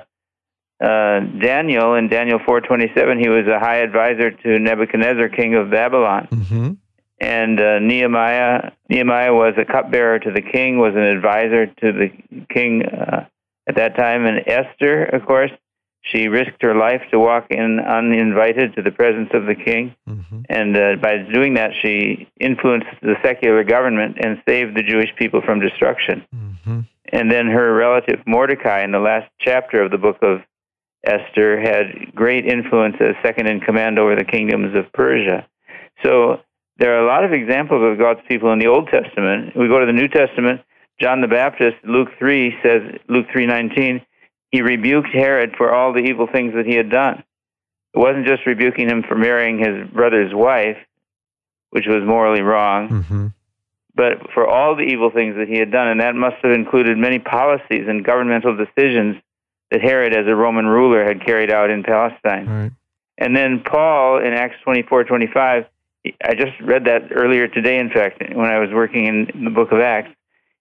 uh, 0.81 1.19
Daniel 1.41 1.95
in 1.95 2.07
Daniel 2.07 2.39
4:27. 2.39 3.19
He 3.19 3.27
was 3.27 3.47
a 3.47 3.59
high 3.59 3.79
advisor 3.79 4.31
to 4.31 4.57
Nebuchadnezzar, 4.57 5.27
king 5.27 5.55
of 5.55 5.69
Babylon. 5.69 6.29
Mm-hmm. 6.31 6.71
And 7.19 7.59
uh, 7.59 7.79
Nehemiah, 7.79 8.71
Nehemiah 8.89 9.33
was 9.33 9.53
a 9.57 9.65
cupbearer 9.65 10.19
to 10.19 10.31
the 10.31 10.41
king, 10.41 10.77
was 10.77 10.95
an 10.95 11.03
advisor 11.03 11.67
to 11.67 11.91
the 11.93 12.09
king 12.53 12.83
uh, 12.85 13.25
at 13.67 13.75
that 13.75 13.95
time. 13.95 14.25
And 14.25 14.43
Esther, 14.45 15.05
of 15.05 15.25
course, 15.25 15.51
she 16.01 16.27
risked 16.27 16.61
her 16.61 16.75
life 16.75 17.01
to 17.11 17.19
walk 17.19 17.47
in 17.49 17.79
uninvited 17.79 18.75
to 18.75 18.81
the 18.81 18.91
presence 18.91 19.29
of 19.33 19.45
the 19.45 19.55
king. 19.55 19.95
Mm-hmm. 20.07 20.41
And 20.49 20.77
uh, 20.77 20.95
by 21.01 21.17
doing 21.33 21.55
that, 21.55 21.71
she 21.81 22.27
influenced 22.39 22.87
the 23.01 23.15
secular 23.23 23.63
government 23.63 24.17
and 24.19 24.41
saved 24.47 24.75
the 24.75 24.83
Jewish 24.83 25.09
people 25.17 25.41
from 25.41 25.59
destruction. 25.59 26.23
Mm-hmm. 26.35 26.79
And 27.11 27.31
then 27.31 27.47
her 27.47 27.73
relative 27.73 28.19
Mordecai, 28.27 28.83
in 28.83 28.91
the 28.91 28.99
last 28.99 29.31
chapter 29.39 29.81
of 29.81 29.89
the 29.89 29.97
book 29.97 30.17
of 30.21 30.41
Esther, 31.03 31.59
had 31.59 32.13
great 32.13 32.45
influence 32.45 32.97
as 32.99 33.15
second 33.23 33.47
in 33.47 33.61
command 33.61 33.97
over 33.97 34.15
the 34.15 34.25
kingdoms 34.25 34.75
of 34.75 34.91
Persia. 34.91 35.47
So 36.03 36.41
there 36.77 36.95
are 36.95 37.03
a 37.03 37.07
lot 37.07 37.23
of 37.23 37.31
examples 37.31 37.81
of 37.89 37.97
God's 37.97 38.19
people 38.27 38.51
in 38.51 38.59
the 38.59 38.67
Old 38.67 38.89
Testament. 38.89 39.55
We 39.55 39.67
go 39.67 39.79
to 39.79 39.85
the 39.85 39.93
New 39.93 40.07
Testament. 40.07 40.61
John 40.99 41.21
the 41.21 41.27
Baptist, 41.27 41.77
Luke 41.83 42.09
3 42.19 42.55
says, 42.63 42.81
Luke 43.07 43.27
3:19, 43.35 44.01
he 44.51 44.61
rebuked 44.61 45.09
Herod 45.13 45.55
for 45.57 45.73
all 45.73 45.93
the 45.93 45.99
evil 45.99 46.27
things 46.31 46.53
that 46.55 46.65
he 46.65 46.75
had 46.75 46.89
done. 46.89 47.23
It 47.93 47.99
wasn't 47.99 48.25
just 48.25 48.45
rebuking 48.45 48.89
him 48.89 49.03
for 49.07 49.15
marrying 49.15 49.59
his 49.59 49.89
brother's 49.89 50.33
wife, 50.33 50.77
which 51.71 51.85
was 51.87 52.03
morally 52.05 52.41
wrong, 52.41 52.89
mm-hmm. 52.89 53.27
but 53.95 54.31
for 54.33 54.47
all 54.47 54.75
the 54.75 54.83
evil 54.83 55.11
things 55.11 55.35
that 55.37 55.47
he 55.47 55.57
had 55.57 55.71
done. 55.71 55.87
And 55.87 56.01
that 56.01 56.15
must 56.15 56.37
have 56.43 56.51
included 56.53 56.97
many 56.97 57.19
policies 57.19 57.87
and 57.87 58.03
governmental 58.03 58.55
decisions 58.55 59.17
that 59.71 59.81
Herod, 59.81 60.15
as 60.15 60.27
a 60.27 60.35
Roman 60.35 60.65
ruler, 60.65 61.05
had 61.05 61.25
carried 61.25 61.51
out 61.51 61.69
in 61.69 61.83
Palestine. 61.83 62.47
Right. 62.47 62.71
And 63.17 63.35
then 63.35 63.63
Paul 63.63 64.19
in 64.19 64.33
Acts 64.33 64.55
24 64.63 65.05
25, 65.05 65.65
I 66.23 66.33
just 66.33 66.59
read 66.61 66.85
that 66.85 67.11
earlier 67.11 67.47
today, 67.47 67.79
in 67.79 67.89
fact, 67.89 68.21
when 68.33 68.47
I 68.47 68.59
was 68.59 68.69
working 68.71 69.05
in 69.05 69.43
the 69.43 69.49
book 69.49 69.71
of 69.71 69.79
Acts. 69.79 70.09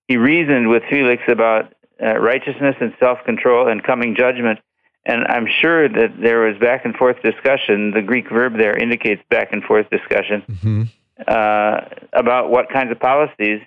He 0.09 0.17
reasoned 0.17 0.69
with 0.69 0.83
Felix 0.91 1.23
about 1.29 1.73
uh, 2.03 2.19
righteousness 2.19 2.77
and 2.81 2.95
self 3.01 3.19
control 3.25 3.69
and 3.69 3.83
coming 3.83 4.15
judgment. 4.17 4.61
And 5.07 5.25
I'm 5.29 5.47
sure 5.61 5.89
that 5.89 6.15
there 6.21 6.41
was 6.41 6.59
back 6.59 6.85
and 6.85 6.95
forth 6.95 7.17
discussion. 7.23 7.91
The 7.91 8.03
Greek 8.03 8.31
verb 8.31 8.57
there 8.57 8.77
indicates 8.77 9.23
back 9.29 9.53
and 9.53 9.63
forth 9.63 9.89
discussion 9.91 10.43
mm-hmm. 10.49 10.83
uh, 11.29 11.81
about 12.13 12.51
what 12.51 12.71
kinds 12.71 12.91
of 12.91 13.01
policies 13.01 13.61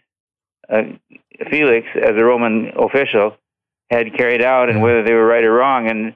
uh, 0.69 0.81
Felix, 1.49 1.87
as 1.95 2.11
a 2.11 2.23
Roman 2.23 2.71
official, 2.77 3.37
had 3.89 4.15
carried 4.17 4.41
out 4.41 4.69
and 4.69 4.81
whether 4.81 5.03
they 5.03 5.13
were 5.13 5.25
right 5.25 5.43
or 5.43 5.53
wrong. 5.53 5.89
And 5.89 6.15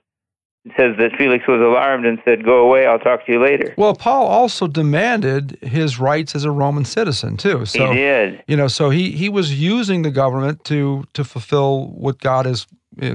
says 0.77 0.95
that 0.99 1.11
Felix 1.17 1.47
was 1.47 1.59
alarmed 1.59 2.05
and 2.05 2.19
said, 2.23 2.43
"Go 2.43 2.65
away. 2.65 2.85
I'll 2.85 2.99
talk 2.99 3.25
to 3.25 3.31
you 3.31 3.41
later." 3.41 3.73
Well, 3.77 3.95
Paul 3.95 4.27
also 4.27 4.67
demanded 4.67 5.57
his 5.61 5.99
rights 5.99 6.35
as 6.35 6.43
a 6.43 6.51
Roman 6.51 6.85
citizen 6.85 7.37
too. 7.37 7.65
So 7.65 7.91
he 7.91 7.95
did. 7.95 8.43
You 8.47 8.57
know, 8.57 8.67
so 8.67 8.89
he 8.89 9.11
he 9.11 9.27
was 9.29 9.59
using 9.59 10.03
the 10.03 10.11
government 10.11 10.63
to 10.65 11.05
to 11.13 11.23
fulfill 11.23 11.87
what 11.87 12.19
God 12.19 12.45
has 12.45 12.67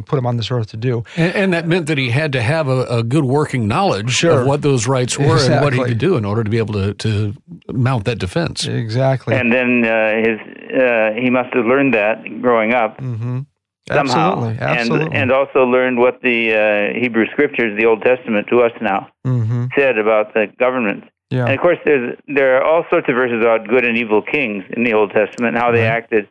put 0.07 0.19
him 0.19 0.27
on 0.27 0.37
this 0.37 0.51
earth 0.51 0.69
to 0.69 0.77
do. 0.77 1.05
And, 1.17 1.35
and, 1.35 1.53
that 1.53 1.69
meant 1.69 1.87
that 1.87 1.99
he 1.99 2.11
had 2.11 2.33
to 2.33 2.43
have 2.43 2.67
a, 2.67 2.85
a 2.85 3.03
good 3.03 3.25
working 3.25 3.69
knowledge 3.69 4.11
sure. 4.11 4.41
of 4.41 4.47
what 4.47 4.63
those 4.63 4.89
rights 4.89 5.19
were 5.19 5.35
exactly. 5.35 5.55
and 5.55 5.65
what 5.65 5.73
he 5.75 5.85
could 5.85 5.99
do 5.99 6.17
in 6.17 6.25
order 6.25 6.43
to 6.43 6.51
be 6.51 6.59
able 6.59 6.75
to, 6.75 6.95
to 6.95 7.35
mount 7.73 8.07
that 8.07 8.19
defense. 8.19 8.67
Exactly. 8.67 9.35
And 9.35 9.53
then 9.53 9.85
uh, 9.85 10.17
his 10.17 10.41
uh, 10.81 11.11
he 11.21 11.31
must 11.31 11.55
have 11.55 11.67
learned 11.67 11.95
that 11.95 12.25
growing 12.41 12.73
up. 12.73 12.99
Mm-hmm. 12.99 13.41
Somehow, 13.89 14.33
absolutely, 14.33 14.59
absolutely. 14.61 15.07
and 15.07 15.15
and 15.15 15.33
also 15.33 15.61
learned 15.65 15.99
what 15.99 16.21
the 16.21 16.93
uh, 16.95 17.01
Hebrew 17.01 17.27
Scriptures, 17.31 17.79
the 17.79 17.87
Old 17.87 18.03
Testament 18.03 18.49
to 18.49 18.63
us 18.63 18.73
now, 18.81 19.09
mm-hmm. 19.25 19.67
said 19.79 19.97
about 19.97 20.35
the 20.35 20.49
government. 20.59 21.05
Yeah. 21.31 21.45
And 21.45 21.55
of 21.55 21.61
course, 21.61 21.79
there's 21.85 22.19
there 22.27 22.57
are 22.57 22.65
all 22.65 22.85
sorts 22.91 23.09
of 23.09 23.15
verses 23.15 23.41
about 23.41 23.69
good 23.69 23.85
and 23.85 23.97
evil 23.97 24.23
kings 24.23 24.65
in 24.77 24.83
the 24.83 24.95
Old 24.95 25.11
Testament 25.11 25.55
and 25.55 25.59
how 25.59 25.71
they 25.71 25.83
right. 25.83 25.99
acted. 26.03 26.29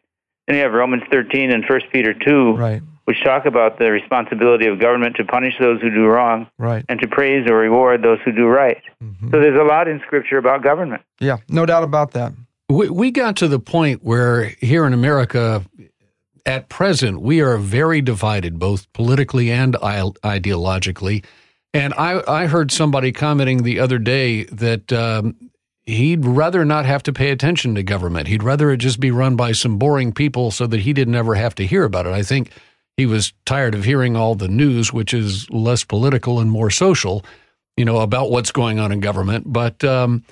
And 0.48 0.58
you 0.58 0.64
have 0.64 0.74
Romans 0.74 1.04
13 1.10 1.52
and 1.52 1.64
1 1.68 1.80
Peter 1.92 2.14
2, 2.14 2.56
right. 2.56 2.82
which 3.06 3.24
talk 3.24 3.46
about 3.46 3.80
the 3.80 3.92
responsibility 3.92 4.68
of 4.68 4.80
government 4.80 5.16
to 5.16 5.26
punish 5.26 5.54
those 5.60 5.82
who 5.82 5.90
do 5.90 6.06
wrong 6.06 6.48
right. 6.60 6.86
and 6.88 7.00
to 7.02 7.08
praise 7.08 7.50
or 7.50 7.56
reward 7.56 8.04
those 8.04 8.20
who 8.24 8.32
do 8.32 8.46
right. 8.46 8.82
Mm-hmm. 9.04 9.32
So 9.32 9.40
there's 9.40 9.60
a 9.60 9.64
lot 9.64 9.88
in 9.88 10.02
Scripture 10.06 10.38
about 10.38 10.62
government. 10.62 11.02
Yeah, 11.20 11.38
no 11.50 11.66
doubt 11.66 11.84
about 11.84 12.12
that. 12.12 12.34
We, 12.70 12.90
we 12.90 13.12
got 13.12 13.38
to 13.38 13.48
the 13.48 13.60
point 13.60 14.04
where 14.04 14.56
here 14.60 14.86
in 14.86 14.94
America, 14.94 15.64
at 16.46 16.70
present, 16.70 17.22
we 17.22 17.42
are 17.42 17.58
very 17.58 18.02
divided, 18.02 18.60
both 18.60 18.92
politically 18.94 19.52
and 19.52 19.74
ideologically. 19.76 21.24
And 21.74 21.94
I, 21.96 22.24
I 22.28 22.46
heard 22.48 22.72
somebody 22.72 23.12
commenting 23.12 23.64
the 23.64 23.80
other 23.80 23.98
day 23.98 24.44
that 24.46 24.94
um, 24.94 25.36
he'd 25.84 26.26
rather 26.26 26.64
not 26.64 26.86
have 26.86 27.04
to 27.04 27.14
pay 27.14 27.32
attention 27.32 27.76
to 27.76 27.84
government. 27.84 28.28
He'd 28.28 28.44
rather 28.44 28.72
it 28.72 28.78
just 28.78 29.00
be 29.00 29.12
run 29.12 29.36
by 29.36 29.52
some 29.52 29.78
boring 29.78 30.14
people 30.14 30.52
so 30.52 30.68
that 30.68 30.82
he 30.82 30.94
didn't 30.94 31.16
ever 31.16 31.36
have 31.36 31.56
to 31.56 31.66
hear 31.66 31.84
about 31.84 32.06
it. 32.06 32.14
I 32.14 32.24
think 32.24 32.52
he 32.96 33.06
was 33.06 33.34
tired 33.46 33.76
of 33.76 33.84
hearing 33.84 34.16
all 34.16 34.36
the 34.36 34.48
news, 34.48 34.94
which 34.94 35.14
is 35.14 35.50
less 35.50 35.84
political 35.84 36.40
and 36.40 36.50
more 36.50 36.70
social, 36.70 37.26
you 37.76 37.84
know, 37.84 38.00
about 38.00 38.32
what's 38.32 38.52
going 38.52 38.80
on 38.80 38.92
in 38.92 39.00
government. 39.00 39.52
But 39.52 39.84
um, 39.84 40.24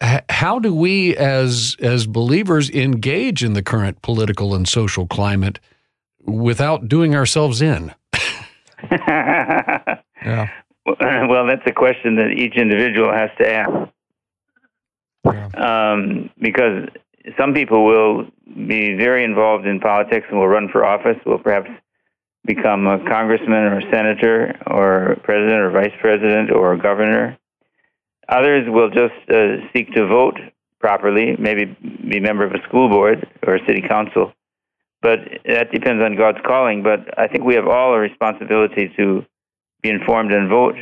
how 0.00 0.58
do 0.58 0.74
we 0.74 1.16
as 1.16 1.76
as 1.80 2.06
believers 2.06 2.68
engage 2.70 3.42
in 3.42 3.54
the 3.54 3.62
current 3.62 4.02
political 4.02 4.54
and 4.54 4.68
social 4.68 5.06
climate 5.06 5.58
without 6.24 6.88
doing 6.88 7.14
ourselves 7.14 7.62
in? 7.62 7.94
Yeah. 10.24 10.48
Well 10.86 11.46
that's 11.46 11.62
a 11.66 11.72
question 11.72 12.16
that 12.16 12.30
each 12.30 12.56
individual 12.56 13.12
has 13.12 13.30
to 13.38 13.52
ask. 13.52 13.70
Yeah. 15.24 15.48
um, 15.56 16.30
because 16.40 16.88
some 17.36 17.52
people 17.52 17.84
will 17.84 18.26
be 18.68 18.94
very 18.94 19.24
involved 19.24 19.66
in 19.66 19.80
politics 19.80 20.26
and 20.30 20.38
will 20.38 20.46
run 20.46 20.68
for 20.70 20.84
office 20.84 21.16
will 21.26 21.38
perhaps 21.38 21.68
become 22.44 22.86
a 22.86 22.98
congressman 23.08 23.64
or 23.64 23.78
a 23.78 23.90
senator 23.90 24.56
or 24.68 25.16
president 25.24 25.60
or 25.60 25.70
vice 25.70 25.92
president 26.00 26.52
or 26.52 26.76
governor 26.76 27.36
Others 28.28 28.66
will 28.68 28.90
just 28.90 29.14
uh, 29.30 29.68
seek 29.72 29.92
to 29.92 30.06
vote 30.06 30.38
properly, 30.80 31.36
maybe 31.38 31.64
be 31.64 32.18
a 32.18 32.20
member 32.20 32.44
of 32.44 32.52
a 32.52 32.62
school 32.68 32.88
board 32.88 33.26
or 33.46 33.56
a 33.56 33.66
city 33.66 33.82
council. 33.86 34.32
But 35.02 35.18
that 35.44 35.70
depends 35.70 36.02
on 36.02 36.16
God's 36.16 36.38
calling. 36.44 36.82
But 36.82 37.18
I 37.18 37.28
think 37.28 37.44
we 37.44 37.54
have 37.54 37.66
all 37.66 37.94
a 37.94 37.98
responsibility 37.98 38.92
to 38.96 39.24
be 39.82 39.90
informed 39.90 40.32
and 40.32 40.48
vote 40.48 40.74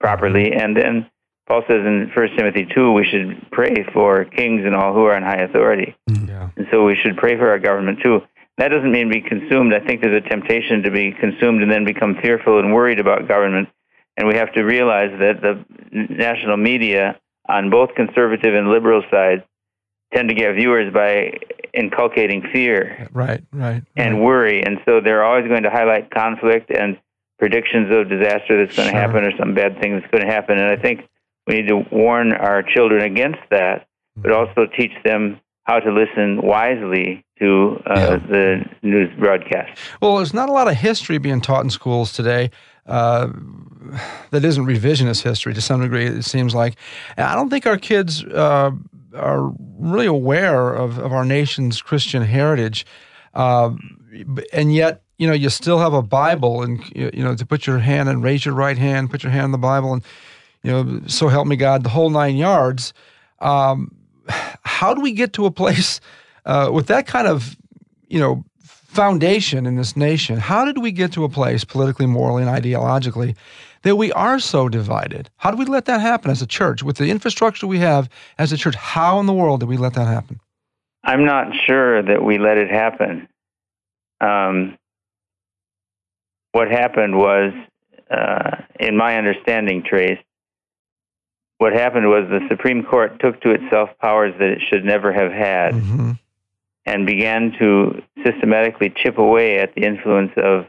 properly. 0.00 0.52
And 0.52 0.76
then 0.76 1.10
Paul 1.46 1.62
says 1.68 1.80
in 1.84 2.10
1 2.14 2.28
Timothy 2.36 2.66
2, 2.74 2.92
we 2.92 3.04
should 3.04 3.50
pray 3.50 3.84
for 3.92 4.24
kings 4.24 4.62
and 4.64 4.74
all 4.74 4.94
who 4.94 5.04
are 5.04 5.16
in 5.16 5.22
high 5.22 5.42
authority. 5.42 5.96
Yeah. 6.08 6.50
And 6.56 6.66
so 6.70 6.84
we 6.84 6.96
should 6.96 7.16
pray 7.16 7.36
for 7.36 7.50
our 7.50 7.58
government 7.58 8.00
too. 8.02 8.20
That 8.58 8.68
doesn't 8.68 8.92
mean 8.92 9.10
be 9.10 9.20
consumed. 9.20 9.74
I 9.74 9.80
think 9.80 10.00
there's 10.00 10.22
a 10.24 10.28
temptation 10.28 10.82
to 10.84 10.90
be 10.90 11.12
consumed 11.12 11.62
and 11.62 11.70
then 11.70 11.84
become 11.84 12.16
fearful 12.22 12.60
and 12.60 12.72
worried 12.72 13.00
about 13.00 13.26
government 13.26 13.68
and 14.16 14.28
we 14.28 14.34
have 14.36 14.52
to 14.54 14.62
realize 14.62 15.10
that 15.18 15.40
the 15.42 15.64
national 15.92 16.56
media 16.56 17.18
on 17.48 17.70
both 17.70 17.94
conservative 17.94 18.54
and 18.54 18.68
liberal 18.70 19.02
sides 19.10 19.42
tend 20.14 20.28
to 20.28 20.34
get 20.34 20.54
viewers 20.54 20.92
by 20.92 21.32
inculcating 21.72 22.42
fear 22.52 23.08
right 23.12 23.42
right 23.52 23.82
and 23.96 24.14
right. 24.14 24.22
worry 24.22 24.62
and 24.62 24.78
so 24.84 25.00
they're 25.00 25.24
always 25.24 25.46
going 25.48 25.64
to 25.64 25.70
highlight 25.70 26.10
conflict 26.10 26.70
and 26.70 26.96
predictions 27.38 27.92
of 27.94 28.08
disaster 28.08 28.64
that's 28.64 28.76
going 28.76 28.88
Sure. 28.88 28.92
to 29.00 29.06
happen 29.06 29.24
or 29.24 29.36
some 29.36 29.54
bad 29.54 29.80
thing 29.80 29.98
that's 29.98 30.10
going 30.12 30.24
to 30.24 30.30
happen 30.32 30.58
and 30.58 30.70
i 30.70 30.80
think 30.80 31.00
we 31.46 31.56
need 31.56 31.68
to 31.68 31.78
warn 31.90 32.32
our 32.32 32.62
children 32.62 33.02
against 33.02 33.40
that 33.50 33.86
but 34.16 34.30
Mm-hmm. 34.30 34.60
also 34.60 34.70
teach 34.78 34.92
them 35.04 35.40
how 35.64 35.80
to 35.80 35.90
listen 35.90 36.40
wisely 36.42 37.24
to 37.38 37.82
uh, 37.86 37.94
Yeah. 37.96 38.16
the 38.28 38.64
news 38.82 39.10
broadcast 39.18 39.78
well 40.00 40.16
there's 40.16 40.34
not 40.34 40.48
a 40.48 40.52
lot 40.52 40.68
of 40.68 40.74
history 40.74 41.18
being 41.18 41.40
taught 41.40 41.64
in 41.64 41.70
schools 41.70 42.12
today 42.12 42.50
uh, 42.86 43.28
that 44.30 44.44
isn't 44.44 44.66
revisionist 44.66 45.22
history 45.22 45.54
to 45.54 45.60
some 45.60 45.80
degree 45.80 46.06
it 46.06 46.24
seems 46.24 46.54
like 46.54 46.76
and 47.16 47.26
i 47.26 47.34
don't 47.34 47.50
think 47.50 47.66
our 47.66 47.78
kids 47.78 48.24
uh, 48.24 48.70
are 49.16 49.52
really 49.78 50.06
aware 50.06 50.72
of, 50.74 50.98
of 50.98 51.12
our 51.12 51.24
nation's 51.24 51.80
christian 51.82 52.22
heritage 52.22 52.86
uh, 53.34 53.70
and 54.52 54.74
yet 54.74 55.02
you 55.18 55.26
know 55.26 55.32
you 55.32 55.48
still 55.48 55.78
have 55.78 55.92
a 55.92 56.02
bible 56.02 56.62
and 56.62 56.80
you 56.94 57.22
know 57.24 57.34
to 57.34 57.46
put 57.46 57.66
your 57.66 57.78
hand 57.78 58.08
and 58.08 58.22
raise 58.22 58.44
your 58.44 58.54
right 58.54 58.78
hand 58.78 59.10
put 59.10 59.22
your 59.22 59.32
hand 59.32 59.44
on 59.44 59.52
the 59.52 59.58
bible 59.58 59.92
and 59.92 60.04
you 60.62 60.70
know 60.70 61.00
so 61.06 61.28
help 61.28 61.46
me 61.46 61.56
god 61.56 61.82
the 61.84 61.88
whole 61.88 62.10
nine 62.10 62.36
yards 62.36 62.92
um, 63.40 63.93
how 64.28 64.94
do 64.94 65.00
we 65.00 65.12
get 65.12 65.32
to 65.34 65.46
a 65.46 65.50
place 65.50 66.00
uh, 66.44 66.70
with 66.72 66.86
that 66.86 67.06
kind 67.06 67.26
of 67.26 67.56
you 68.08 68.18
know 68.18 68.44
foundation 68.60 69.66
in 69.66 69.74
this 69.74 69.96
nation 69.96 70.36
how 70.38 70.64
did 70.64 70.78
we 70.78 70.92
get 70.92 71.12
to 71.12 71.24
a 71.24 71.28
place 71.28 71.64
politically 71.64 72.06
morally 72.06 72.42
and 72.42 72.50
ideologically 72.50 73.34
that 73.84 73.96
we 73.96 74.10
are 74.12 74.38
so 74.38 74.68
divided? 74.68 75.30
How 75.36 75.50
do 75.50 75.56
we 75.56 75.66
let 75.66 75.84
that 75.84 76.00
happen 76.00 76.30
as 76.30 76.42
a 76.42 76.46
church? 76.46 76.82
With 76.82 76.96
the 76.96 77.10
infrastructure 77.10 77.66
we 77.66 77.78
have 77.78 78.08
as 78.38 78.50
a 78.50 78.56
church 78.56 78.74
how 78.74 79.20
in 79.20 79.26
the 79.26 79.32
world 79.32 79.60
did 79.60 79.68
we 79.68 79.76
let 79.76 79.94
that 79.94 80.08
happen? 80.08 80.40
I'm 81.04 81.24
not 81.24 81.54
sure 81.66 82.02
that 82.02 82.24
we 82.24 82.38
let 82.38 82.56
it 82.56 82.70
happen. 82.70 83.28
Um, 84.20 84.78
what 86.52 86.70
happened 86.70 87.18
was, 87.18 87.52
uh, 88.10 88.62
in 88.80 88.96
my 88.96 89.18
understanding, 89.18 89.82
Trace, 89.82 90.18
what 91.58 91.72
happened 91.72 92.08
was 92.08 92.28
the 92.28 92.46
Supreme 92.48 92.84
Court 92.84 93.20
took 93.20 93.40
to 93.42 93.50
itself 93.50 93.90
powers 94.00 94.34
that 94.38 94.48
it 94.48 94.62
should 94.68 94.84
never 94.84 95.12
have 95.12 95.32
had 95.32 95.74
mm-hmm. 95.74 96.12
and 96.84 97.06
began 97.06 97.52
to 97.58 98.02
systematically 98.24 98.92
chip 98.94 99.18
away 99.18 99.58
at 99.58 99.74
the 99.74 99.84
influence 99.84 100.32
of 100.36 100.66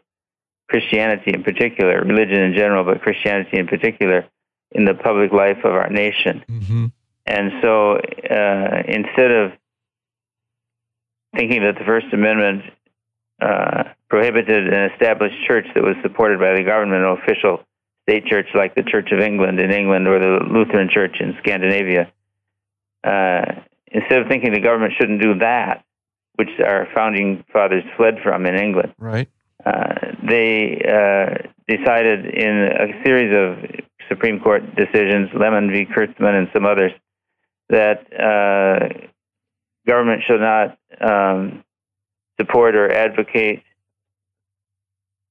Christianity 0.70 1.32
in 1.34 1.44
particular, 1.44 2.01
religion 2.01 2.39
in 2.42 2.54
general, 2.54 2.84
but 2.84 3.01
Christianity 3.01 3.58
in 3.58 3.68
particular, 3.68 4.25
in 4.72 4.86
the 4.86 4.94
public 4.94 5.32
life 5.32 5.60
of 5.63 5.74
our 5.74 5.89
nation. 5.89 6.44
Mm-hmm. 6.50 6.86
And 7.25 7.51
so 7.62 7.94
uh, 7.96 8.84
instead 8.88 9.32
of 9.32 9.51
thinking 11.36 11.63
that 11.63 11.75
the 11.77 11.86
First 11.86 12.08
Amendment 12.13 12.63
uh, 13.42 13.84
prohibited 14.10 14.72
an 14.72 14.92
established 14.92 15.36
church 15.48 15.65
that 15.74 15.84
was 15.84 15.96
supported 16.01 16.39
by 16.39 16.54
the 16.54 16.63
government, 16.63 17.20
official 17.20 17.63
state 18.07 18.25
church 18.27 18.47
like 18.53 18.75
the 18.75 18.83
Church 18.83 19.09
of 19.12 19.19
England 19.19 19.59
in 19.59 19.71
England 19.71 20.07
or 20.07 20.19
the 20.19 20.45
Lutheran 20.45 20.89
Church 20.91 21.17
in 21.19 21.35
Scandinavia, 21.39 22.12
uh, 23.03 23.62
instead 23.88 24.21
of 24.21 24.27
thinking 24.27 24.53
the 24.53 24.59
government 24.59 24.93
shouldn't 25.00 25.21
do 25.21 25.39
that, 25.39 25.83
which 26.35 26.50
our 26.63 26.88
founding 26.93 27.43
fathers 27.51 27.83
fled 27.97 28.15
from 28.24 28.45
in 28.45 28.55
England, 28.55 28.93
right. 29.00 29.27
uh, 29.65 29.93
they 30.27 30.81
uh, 30.88 31.47
decided 31.67 32.25
in 32.25 32.63
a 32.63 33.03
series 33.03 33.33
of 33.33 33.85
Supreme 34.07 34.39
Court 34.39 34.63
decisions, 34.75 35.29
Lemon 35.33 35.71
v. 35.71 35.85
Kurtzman 35.85 36.38
and 36.38 36.47
some 36.53 36.65
others, 36.65 36.91
that 37.69 38.05
uh, 38.13 39.07
government 39.88 40.21
should 40.27 40.41
not 40.41 40.77
um, 41.01 41.63
support 42.39 42.75
or 42.75 42.91
advocate 42.91 43.63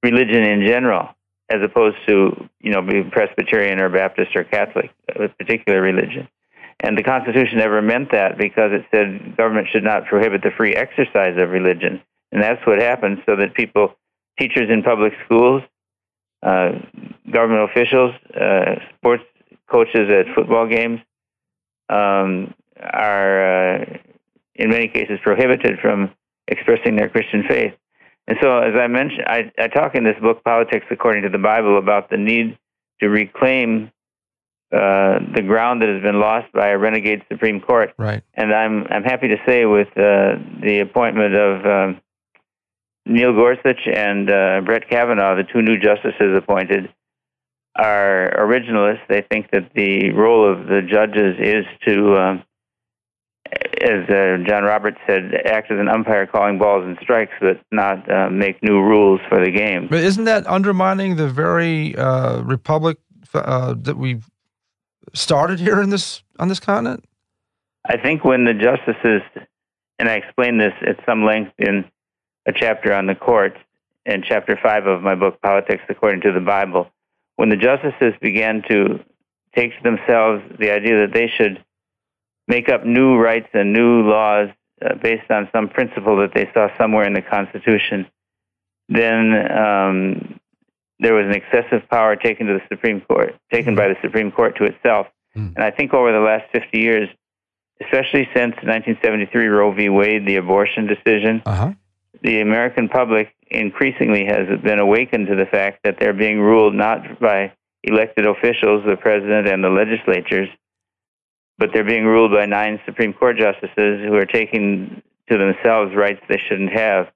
religion 0.03 0.43
in 0.43 0.67
general, 0.67 1.14
as 1.51 1.59
opposed 1.63 1.97
to 2.09 2.49
you 2.61 2.73
know 2.73 2.83
being 2.83 3.11
Presbyterian 3.11 3.81
or 3.81 3.89
Baptist 3.89 4.35
or 4.37 4.45
Catholic, 4.45 4.91
a 5.09 5.29
particular 5.29 5.81
religion. 5.81 6.29
And 6.81 6.99
the 6.99 7.03
Constitution 7.03 7.59
never 7.59 7.81
meant 7.81 8.11
that 8.13 8.37
because 8.37 8.73
it 8.73 8.85
said 8.91 9.37
government 9.37 9.69
should 9.73 9.85
not 9.85 10.07
prohibit 10.07 10.43
the 10.43 10.51
free 10.57 10.75
exercise 10.75 11.37
of 11.39 11.51
religion, 11.51 12.03
and 12.33 12.43
that's 12.43 12.65
what 12.67 12.81
happened. 12.81 13.23
So 13.27 13.37
that 13.37 13.55
people, 13.55 13.95
teachers 14.39 14.69
in 14.71 14.83
public 14.83 15.13
schools, 15.25 15.63
uh, 16.43 16.73
government 17.31 17.71
officials, 17.71 18.15
uh, 18.39 18.77
sports 18.97 19.25
coaches 19.71 20.11
at 20.11 20.35
football 20.35 20.67
games, 20.67 21.01
um, 21.89 22.55
are 22.81 23.77
uh, 23.77 23.85
in 24.55 24.71
many 24.71 24.89
cases 24.89 25.19
prohibited 25.23 25.79
from 25.81 26.11
expressing 26.49 26.97
their 26.97 27.09
Christian 27.09 27.45
faith. 27.49 27.75
And 28.27 28.39
so, 28.41 28.59
as 28.59 28.75
I 28.75 28.87
mentioned, 28.87 29.25
I, 29.27 29.53
I 29.59 29.69
talk 29.69 29.95
in 29.95 30.05
this 30.05 30.19
book, 30.21 30.43
Politics 30.45 30.87
According 30.91 31.25
to 31.25 31.29
the 31.29 31.39
Bible, 31.39 31.79
about 31.79 32.09
the 32.09 32.17
need 32.17 32.59
to 33.01 33.09
reclaim 33.09 33.91
uh, 34.73 35.19
the 35.35 35.43
ground 35.47 35.83
that 35.83 35.89
has 35.89 36.03
been 36.03 36.19
lost 36.19 36.51
by 36.53 36.69
a 36.69 36.79
renegade 36.79 37.23
Supreme 37.31 37.61
Court. 37.61 37.93
Right. 37.99 38.23
And 38.35 38.53
I'm 38.53 38.87
I'm 38.91 39.05
happy 39.05 39.29
to 39.29 39.37
say, 39.47 39.67
with 39.67 39.89
uh, 39.89 40.37
the 40.63 40.81
appointment 40.81 41.35
of 41.35 41.67
um, 41.67 42.01
Neil 43.07 43.33
Gorsuch 43.35 43.87
and 43.87 44.31
uh, 44.31 44.63
Brett 44.65 44.89
Kavanaugh, 44.89 45.37
the 45.37 45.45
two 45.45 45.63
new 45.63 45.79
justices 45.79 46.37
appointed, 46.37 46.93
are 47.77 48.33
originalists. 48.39 49.07
They 49.09 49.23
think 49.31 49.51
that 49.53 49.71
the 49.75 50.11
role 50.13 50.51
of 50.51 50.67
the 50.67 50.81
judges 50.81 51.37
is 51.39 51.67
to 51.87 52.17
um, 52.17 52.45
as 53.85 54.09
uh, 54.09 54.39
John 54.49 54.65
Roberts 54.65 54.97
said, 55.07 55.35
act 55.45 55.71
as 55.71 55.79
an 55.79 55.89
umpire 55.89 56.27
calling 56.27 56.59
balls 56.59 56.85
and 56.85 56.97
strikes, 57.03 57.33
but 57.41 57.61
not 57.71 58.11
uh, 58.11 58.31
make 58.31 58.63
new 58.63 58.81
rules 58.81 59.21
for 59.29 59.45
the 59.45 59.51
game. 59.51 59.89
But 59.91 60.01
isn't 60.01 60.25
that 60.25 60.47
undermining 60.47 61.17
the 61.17 61.29
very 61.29 61.95
uh, 61.97 62.43
republic 62.43 62.99
uh, 63.35 63.75
that 63.83 63.97
we 63.97 64.21
started 65.13 65.61
here 65.61 65.83
in 65.83 65.91
this 65.91 66.23
on 66.39 66.49
this 66.49 66.61
continent? 66.61 67.05
I 67.87 67.99
think 67.99 68.25
when 68.25 68.45
the 68.45 68.55
justices, 68.55 69.23
and 69.99 70.09
I 70.09 70.15
explain 70.15 70.57
this 70.57 70.73
at 70.87 70.97
some 71.05 71.25
length 71.25 71.53
in 71.59 71.85
a 72.47 72.53
chapter 72.53 72.95
on 72.95 73.07
the 73.07 73.15
courts, 73.15 73.59
in 74.07 74.23
chapter 74.27 74.59
five 74.63 74.87
of 74.87 75.03
my 75.03 75.15
book, 75.15 75.41
Politics 75.43 75.83
According 75.91 76.23
to 76.23 76.33
the 76.33 76.41
Bible, 76.41 76.89
when 77.37 77.51
the 77.51 77.57
justices 77.57 78.15
began 78.21 78.63
to 78.71 79.01
take 79.55 79.73
to 79.77 79.83
themselves 79.83 80.43
the 80.59 80.71
idea 80.71 81.07
that 81.07 81.13
they 81.13 81.31
should 81.37 81.63
make 82.49 82.69
up 82.69 82.85
new 82.85 83.17
rights 83.17 83.49
and 83.53 83.73
new 83.73 84.03
laws 84.03 84.49
uh, 84.85 84.95
based 85.03 85.31
on 85.31 85.49
some 85.53 85.69
principle 85.69 86.17
that 86.19 86.35
they 86.35 86.51
saw 86.53 86.69
somewhere 86.77 87.05
in 87.05 87.15
the 87.15 87.23
Constitution, 87.23 88.07
then 88.89 89.33
um, 89.51 90.41
there 90.99 91.15
was 91.15 91.27
an 91.27 91.33
excessive 91.33 91.89
power 91.89 92.17
taken 92.17 92.47
to 92.47 92.55
the 92.55 92.63
Supreme 92.69 93.01
Court, 93.01 93.35
taken 93.53 93.75
by 93.75 93.89
the 93.89 93.97
Supreme 94.03 94.31
Court 94.31 94.57
to 94.57 94.65
itself. 94.65 95.07
Mm. 95.37 95.55
And 95.57 95.65
I 95.65 95.71
think 95.71 95.95
over 95.95 96.13
the 96.13 96.21
last 96.21 96.45
50 96.53 96.79
years, 96.79 97.09
especially 97.81 98.29
since 98.35 98.55
1973 98.63 99.47
Roe 99.47 99.73
v. 99.73 99.89
Wade, 99.89 100.27
the 100.27 100.37
abortion 100.37 100.87
decision, 100.87 101.43
uh-huh. 101.45 101.73
the 102.23 102.41
American 102.41 102.89
public 102.89 103.35
increasingly 103.51 104.25
has 104.27 104.47
been 104.63 104.79
awakened 104.79 105.27
to 105.29 105.35
the 105.35 105.47
fact 105.47 105.81
that 105.85 105.97
they're 105.99 106.13
being 106.13 106.41
ruled 106.41 106.75
not 106.75 107.21
by 107.21 107.53
elected 107.83 108.27
officials, 108.27 108.85
the 108.87 108.97
president 108.97 109.49
and 109.49 109.63
the 109.63 109.69
legislatures, 109.69 110.49
but 111.59 111.71
they're 111.73 111.85
being 111.85 112.05
ruled 112.05 112.33
by 112.33 112.47
nine 112.47 112.81
Supreme 112.85 113.13
Court 113.13 113.37
justices 113.39 114.05
who 114.05 114.15
are 114.15 114.27
taking 114.27 115.03
to 115.31 115.39
themselves 115.39 115.95
rights 115.95 116.21
they 116.29 116.41
shouldn't 116.49 116.73
have. 116.73 117.09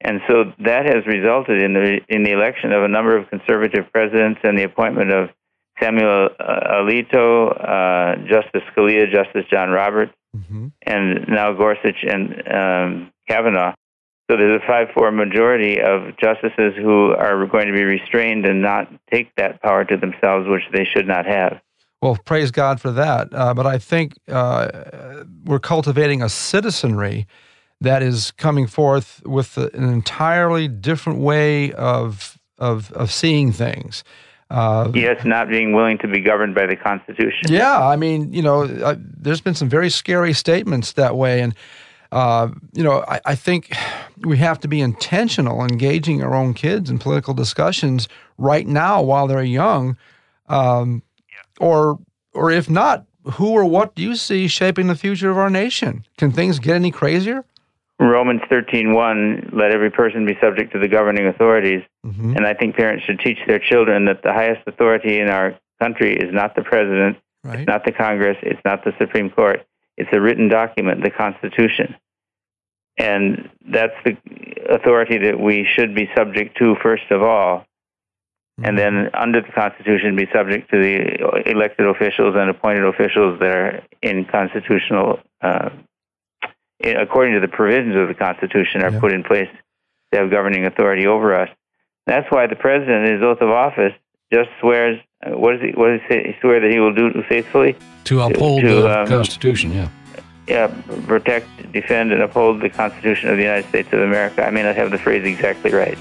And 0.00 0.20
so 0.28 0.52
that 0.58 0.86
has 0.86 1.06
resulted 1.06 1.62
in 1.62 1.72
the 1.72 2.00
in 2.08 2.22
the 2.22 2.32
election 2.32 2.72
of 2.72 2.84
a 2.84 2.88
number 2.88 3.16
of 3.16 3.28
conservative 3.30 3.90
presidents 3.92 4.40
and 4.44 4.58
the 4.58 4.64
appointment 4.64 5.10
of 5.10 5.30
Samuel 5.80 6.28
uh, 6.38 6.82
Alito, 6.82 7.50
uh, 7.50 8.16
Justice 8.28 8.62
Scalia, 8.72 9.10
Justice 9.10 9.44
John 9.50 9.70
Roberts, 9.70 10.12
mm-hmm. 10.36 10.68
and 10.82 11.28
now 11.28 11.52
Gorsuch 11.52 12.02
and 12.02 12.42
um, 12.48 13.12
Kavanaugh. 13.28 13.74
So 14.30 14.36
there's 14.36 14.60
a 14.60 14.66
5 14.66 14.88
4 14.94 15.12
majority 15.12 15.80
of 15.80 16.16
justices 16.18 16.74
who 16.76 17.12
are 17.12 17.46
going 17.46 17.66
to 17.66 17.72
be 17.72 17.84
restrained 17.84 18.44
and 18.44 18.60
not 18.60 18.88
take 19.10 19.32
that 19.36 19.62
power 19.62 19.84
to 19.84 19.96
themselves, 19.96 20.48
which 20.48 20.64
they 20.72 20.84
should 20.84 21.06
not 21.06 21.26
have. 21.26 21.60
Well, 22.02 22.18
praise 22.24 22.50
God 22.50 22.80
for 22.80 22.92
that. 22.92 23.28
Uh, 23.32 23.54
but 23.54 23.66
I 23.66 23.78
think 23.78 24.18
uh, 24.28 25.24
we're 25.44 25.58
cultivating 25.58 26.22
a 26.22 26.28
citizenry 26.28 27.26
that 27.80 28.02
is 28.02 28.30
coming 28.32 28.66
forth 28.66 29.22
with 29.26 29.56
an 29.58 29.88
entirely 29.88 30.68
different 30.68 31.20
way 31.20 31.72
of 31.72 32.38
of, 32.58 32.90
of 32.92 33.12
seeing 33.12 33.52
things. 33.52 34.02
Uh, 34.48 34.90
yes, 34.94 35.24
not 35.24 35.48
being 35.48 35.72
willing 35.72 35.98
to 35.98 36.06
be 36.06 36.20
governed 36.20 36.54
by 36.54 36.66
the 36.66 36.76
Constitution. 36.76 37.48
Yeah, 37.48 37.84
I 37.84 37.96
mean, 37.96 38.32
you 38.32 38.42
know, 38.42 38.62
I, 38.84 38.96
there's 38.98 39.40
been 39.40 39.54
some 39.54 39.68
very 39.68 39.90
scary 39.90 40.32
statements 40.32 40.92
that 40.92 41.16
way, 41.16 41.42
and 41.42 41.54
uh, 42.12 42.48
you 42.72 42.84
know, 42.84 43.04
I, 43.08 43.20
I, 43.24 43.34
think 43.34 43.76
we 44.24 44.38
have 44.38 44.60
to 44.60 44.68
be 44.68 44.80
intentional, 44.80 45.62
engaging 45.62 46.22
our 46.22 46.34
own 46.34 46.54
kids 46.54 46.88
in 46.88 46.98
political 46.98 47.34
discussions 47.34 48.08
right 48.38 48.66
now 48.66 49.02
while 49.02 49.26
they're 49.26 49.42
young. 49.42 49.96
Um, 50.48 51.02
or 51.60 51.98
or 52.32 52.50
if 52.50 52.68
not, 52.68 53.06
who 53.34 53.50
or 53.50 53.64
what 53.64 53.94
do 53.94 54.02
you 54.02 54.14
see 54.14 54.46
shaping 54.46 54.86
the 54.86 54.94
future 54.94 55.30
of 55.30 55.38
our 55.38 55.50
nation? 55.50 56.04
Can 56.16 56.30
things 56.30 56.58
get 56.58 56.76
any 56.76 56.90
crazier? 56.90 57.44
Romans 57.98 58.42
13:1 58.50 59.50
let 59.52 59.72
every 59.72 59.90
person 59.90 60.26
be 60.26 60.36
subject 60.40 60.72
to 60.72 60.78
the 60.78 60.88
governing 60.88 61.26
authorities. 61.26 61.82
Mm-hmm. 62.04 62.36
And 62.36 62.46
I 62.46 62.54
think 62.54 62.76
parents 62.76 63.04
should 63.04 63.20
teach 63.20 63.38
their 63.46 63.58
children 63.58 64.04
that 64.04 64.22
the 64.22 64.32
highest 64.32 64.62
authority 64.66 65.18
in 65.18 65.28
our 65.28 65.58
country 65.80 66.14
is 66.14 66.32
not 66.32 66.54
the 66.54 66.62
president, 66.62 67.16
right. 67.42 67.60
it's 67.60 67.66
not 67.66 67.84
the 67.84 67.92
Congress, 67.92 68.36
it's 68.42 68.60
not 68.64 68.84
the 68.84 68.92
Supreme 68.98 69.30
Court. 69.30 69.64
It's 69.96 70.10
a 70.12 70.20
written 70.20 70.48
document, 70.48 71.02
the 71.02 71.10
Constitution. 71.10 71.96
And 72.98 73.50
that's 73.66 73.94
the 74.04 74.16
authority 74.68 75.18
that 75.18 75.40
we 75.40 75.66
should 75.66 75.94
be 75.94 76.08
subject 76.14 76.58
to 76.58 76.76
first 76.82 77.10
of 77.10 77.22
all 77.22 77.66
and 78.62 78.78
then 78.78 78.92
mm-hmm. 78.92 79.16
under 79.16 79.40
the 79.40 79.52
Constitution 79.52 80.16
be 80.16 80.26
subject 80.32 80.70
to 80.70 80.80
the 80.80 81.50
elected 81.50 81.86
officials 81.86 82.34
and 82.36 82.48
appointed 82.48 82.84
officials 82.84 83.38
that 83.40 83.50
are 83.50 83.82
in 84.02 84.24
constitutional, 84.24 85.20
uh, 85.42 85.70
in, 86.80 86.96
according 86.96 87.34
to 87.34 87.40
the 87.40 87.48
provisions 87.48 87.94
of 87.96 88.08
the 88.08 88.14
Constitution, 88.14 88.82
are 88.82 88.98
put 88.98 89.12
in 89.12 89.22
place 89.22 89.48
to 90.12 90.20
have 90.20 90.30
governing 90.30 90.64
authority 90.64 91.06
over 91.06 91.34
us. 91.34 91.50
That's 92.06 92.30
why 92.30 92.46
the 92.46 92.56
president, 92.56 93.06
in 93.06 93.14
his 93.14 93.22
oath 93.22 93.40
of 93.40 93.50
office, 93.50 93.92
just 94.32 94.48
swears. 94.60 94.98
Uh, 95.24 95.36
what 95.36 95.52
does 95.52 95.60
he? 95.60 95.72
What 95.72 95.88
does 95.88 96.00
he 96.08 96.34
swear 96.40 96.60
that 96.60 96.70
he 96.70 96.78
will 96.78 96.94
do 96.94 97.10
faithfully? 97.28 97.76
To 98.04 98.20
uphold 98.20 98.62
to, 98.62 98.82
the 98.82 99.00
um, 99.00 99.06
Constitution. 99.06 99.72
Yeah. 99.72 99.88
Yeah, 100.46 100.68
protect, 101.08 101.48
defend, 101.72 102.12
and 102.12 102.22
uphold 102.22 102.60
the 102.60 102.70
Constitution 102.70 103.30
of 103.30 103.36
the 103.36 103.42
United 103.42 103.68
States 103.68 103.92
of 103.92 103.98
America. 103.98 104.46
I 104.46 104.50
may 104.50 104.62
not 104.62 104.76
have 104.76 104.92
the 104.92 104.98
phrase 104.98 105.26
exactly 105.26 105.72
right. 105.72 105.98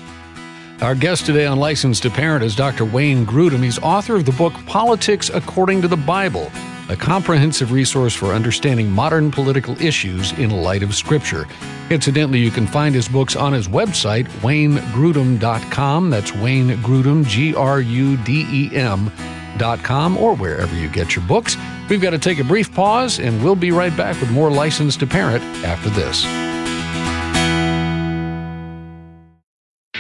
Our 0.81 0.93
guest 0.93 1.25
today 1.25 1.45
on 1.45 1.57
Licensed 1.57 2.03
to 2.03 2.09
Parent 2.09 2.43
is 2.43 2.53
Dr. 2.53 2.83
Wayne 2.83 3.25
Grudem. 3.25 3.63
He's 3.63 3.79
author 3.79 4.15
of 4.15 4.25
the 4.25 4.33
book 4.33 4.53
Politics 4.65 5.31
According 5.33 5.81
to 5.83 5.87
the 5.87 5.95
Bible, 5.95 6.51
a 6.89 6.97
comprehensive 6.97 7.71
resource 7.71 8.13
for 8.13 8.27
understanding 8.33 8.91
modern 8.91 9.31
political 9.31 9.81
issues 9.81 10.33
in 10.33 10.49
light 10.49 10.83
of 10.83 10.93
Scripture. 10.93 11.47
Incidentally, 11.89 12.39
you 12.39 12.51
can 12.51 12.67
find 12.67 12.93
his 12.93 13.07
books 13.07 13.37
on 13.37 13.53
his 13.53 13.69
website, 13.69 14.27
waynegrudem.com. 14.41 16.09
That's 16.09 16.33
Wayne 16.35 16.69
Grudem, 16.79 17.25
G 17.25 17.55
R 17.55 17.79
U 17.79 18.17
D 18.17 18.45
E 18.51 18.75
M.com, 18.75 20.17
or 20.17 20.35
wherever 20.35 20.75
you 20.75 20.89
get 20.89 21.15
your 21.15 21.25
books. 21.25 21.55
We've 21.89 22.01
got 22.01 22.11
to 22.11 22.19
take 22.19 22.39
a 22.39 22.43
brief 22.43 22.73
pause, 22.73 23.19
and 23.19 23.41
we'll 23.41 23.55
be 23.55 23.71
right 23.71 23.95
back 23.95 24.19
with 24.19 24.29
more 24.29 24.51
Licensed 24.51 24.99
to 24.99 25.07
Parent 25.07 25.43
after 25.63 25.89
this. 25.89 26.25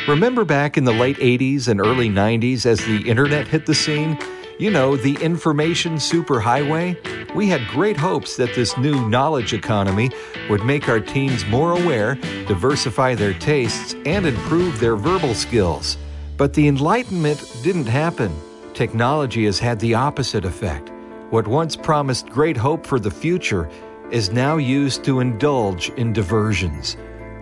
Remember 0.07 0.45
back 0.45 0.77
in 0.77 0.83
the 0.83 0.93
late 0.93 1.17
80s 1.17 1.67
and 1.67 1.81
early 1.81 2.09
90s 2.09 2.67
as 2.67 2.77
the 2.85 3.01
internet 3.09 3.47
hit 3.47 3.65
the 3.65 3.73
scene? 3.73 4.19
You 4.59 4.69
know, 4.69 4.95
the 4.95 5.15
information 5.15 5.95
superhighway? 5.95 7.33
We 7.33 7.47
had 7.47 7.67
great 7.69 7.97
hopes 7.97 8.37
that 8.37 8.53
this 8.53 8.77
new 8.77 9.09
knowledge 9.09 9.51
economy 9.51 10.11
would 10.47 10.63
make 10.63 10.87
our 10.87 10.99
teens 10.99 11.43
more 11.47 11.71
aware, 11.71 12.19
diversify 12.47 13.15
their 13.15 13.33
tastes, 13.33 13.95
and 14.05 14.27
improve 14.27 14.79
their 14.79 14.95
verbal 14.95 15.33
skills. 15.33 15.97
But 16.37 16.53
the 16.53 16.67
enlightenment 16.67 17.43
didn't 17.63 17.87
happen. 17.87 18.31
Technology 18.75 19.45
has 19.45 19.57
had 19.57 19.79
the 19.79 19.95
opposite 19.95 20.45
effect. 20.45 20.91
What 21.31 21.47
once 21.47 21.75
promised 21.75 22.29
great 22.29 22.57
hope 22.57 22.85
for 22.85 22.99
the 22.99 23.09
future 23.09 23.67
is 24.11 24.31
now 24.31 24.57
used 24.57 25.03
to 25.05 25.19
indulge 25.19 25.89
in 25.97 26.13
diversions. 26.13 26.95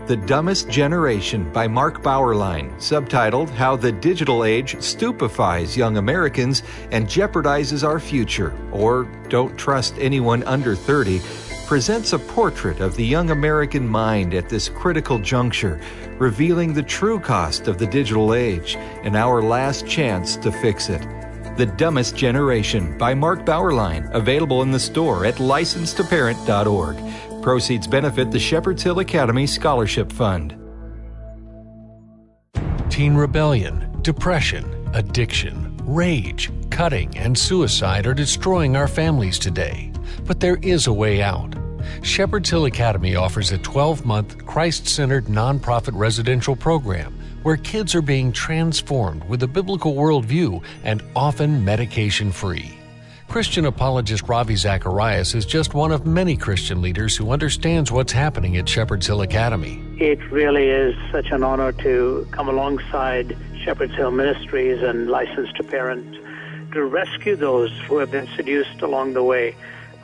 The 0.05 0.17
Dumbest 0.17 0.67
Generation 0.67 1.49
by 1.53 1.65
Mark 1.65 2.03
Bauerlein, 2.03 2.69
subtitled 2.73 3.49
How 3.49 3.77
the 3.77 3.93
Digital 3.93 4.43
Age 4.43 4.75
Stupefies 4.81 5.77
Young 5.77 5.95
Americans 5.95 6.61
and 6.91 7.07
Jeopardizes 7.07 7.87
Our 7.87 8.01
Future, 8.01 8.53
or 8.73 9.05
Don't 9.29 9.57
Trust 9.57 9.95
Anyone 9.97 10.43
Under 10.43 10.75
30, 10.75 11.21
presents 11.67 12.11
a 12.11 12.19
portrait 12.19 12.81
of 12.81 12.97
the 12.97 13.05
young 13.05 13.29
American 13.29 13.87
mind 13.87 14.33
at 14.33 14.49
this 14.49 14.67
critical 14.67 15.19
juncture, 15.19 15.79
revealing 16.17 16.73
the 16.73 16.83
true 16.83 17.17
cost 17.17 17.69
of 17.69 17.77
the 17.77 17.87
digital 17.87 18.33
age 18.33 18.75
and 19.03 19.15
our 19.15 19.41
last 19.41 19.87
chance 19.87 20.35
to 20.35 20.51
fix 20.51 20.89
it. 20.89 21.01
The 21.55 21.67
Dumbest 21.67 22.15
Generation 22.17 22.97
by 22.97 23.13
Mark 23.13 23.45
Bauerlein, 23.45 24.11
available 24.11 24.63
in 24.63 24.71
the 24.71 24.79
store 24.79 25.23
at 25.23 25.35
licensedtoparent.org. 25.35 26.97
Proceeds 27.43 27.87
benefit 27.87 28.31
the 28.31 28.39
Shepherd's 28.39 28.81
Hill 28.81 28.99
Academy 28.99 29.45
Scholarship 29.45 30.09
Fund. 30.13 30.57
Teen 32.89 33.15
rebellion, 33.15 33.99
depression, 34.01 34.89
addiction, 34.93 35.75
rage, 35.83 36.49
cutting, 36.69 37.15
and 37.17 37.37
suicide 37.37 38.07
are 38.07 38.13
destroying 38.13 38.77
our 38.77 38.87
families 38.87 39.37
today. 39.37 39.91
But 40.25 40.39
there 40.39 40.55
is 40.61 40.87
a 40.87 40.93
way 40.93 41.21
out. 41.21 41.53
Shepherd's 42.01 42.49
Hill 42.49 42.63
Academy 42.63 43.17
offers 43.17 43.51
a 43.51 43.57
12 43.57 44.05
month, 44.05 44.45
Christ 44.45 44.87
centered 44.87 45.25
nonprofit 45.25 45.91
residential 45.99 46.55
program 46.55 47.19
where 47.43 47.57
kids 47.57 47.93
are 47.93 48.01
being 48.01 48.31
transformed 48.31 49.21
with 49.25 49.43
a 49.43 49.47
biblical 49.49 49.95
worldview 49.95 50.63
and 50.85 51.03
often 51.13 51.65
medication 51.65 52.31
free. 52.31 52.79
Christian 53.33 53.65
apologist 53.65 54.29
Ravi 54.29 54.55
Zacharias 54.55 55.33
is 55.33 55.43
just 55.43 55.73
one 55.73 55.91
of 55.91 56.05
many 56.05 56.37
Christian 56.37 56.83
leaders 56.83 57.17
who 57.17 57.31
understands 57.31 57.91
what's 57.91 58.11
happening 58.11 58.57
at 58.57 58.69
Shepherd's 58.69 59.07
Hill 59.07 59.23
Academy. 59.23 59.83
It 59.97 60.19
really 60.29 60.67
is 60.67 60.95
such 61.11 61.31
an 61.31 61.43
honor 61.43 61.71
to 61.71 62.27
come 62.29 62.47
alongside 62.47 63.35
Shepherd's 63.63 63.95
Hill 63.95 64.11
Ministries 64.11 64.83
and 64.83 65.09
Licensed 65.09 65.55
to 65.55 65.63
Parent 65.63 66.15
to 66.73 66.85
rescue 66.85 67.35
those 67.35 67.71
who 67.87 67.97
have 67.97 68.11
been 68.11 68.27
seduced 68.35 68.83
along 68.83 69.13
the 69.13 69.23
way. 69.23 69.55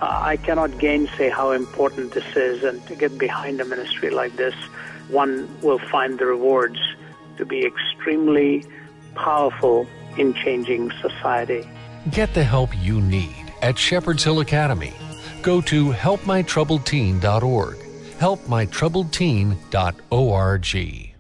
Uh, 0.02 0.22
I 0.24 0.38
cannot 0.38 0.80
gainsay 0.80 1.30
how 1.30 1.52
important 1.52 2.14
this 2.14 2.36
is, 2.36 2.64
and 2.64 2.84
to 2.88 2.96
get 2.96 3.16
behind 3.20 3.62
a 3.62 3.66
ministry 3.66 4.10
like 4.10 4.38
this, 4.38 4.56
one 5.08 5.48
will 5.62 5.78
find 5.78 6.18
the 6.18 6.26
rewards 6.26 6.80
to 7.38 7.46
be 7.46 7.64
extremely 7.64 8.66
powerful 9.14 9.86
in 10.18 10.34
changing 10.34 10.92
society. 11.00 11.70
Get 12.12 12.34
the 12.34 12.44
help 12.44 12.72
you 12.82 13.00
need 13.02 13.54
at 13.62 13.78
Shepherd's 13.78 14.24
Hill 14.24 14.40
Academy. 14.40 14.94
Go 15.42 15.60
to 15.62 15.92
helpmytroubledteen.org. 15.92 17.78
Helpmytroubledteen.org. 18.20 21.16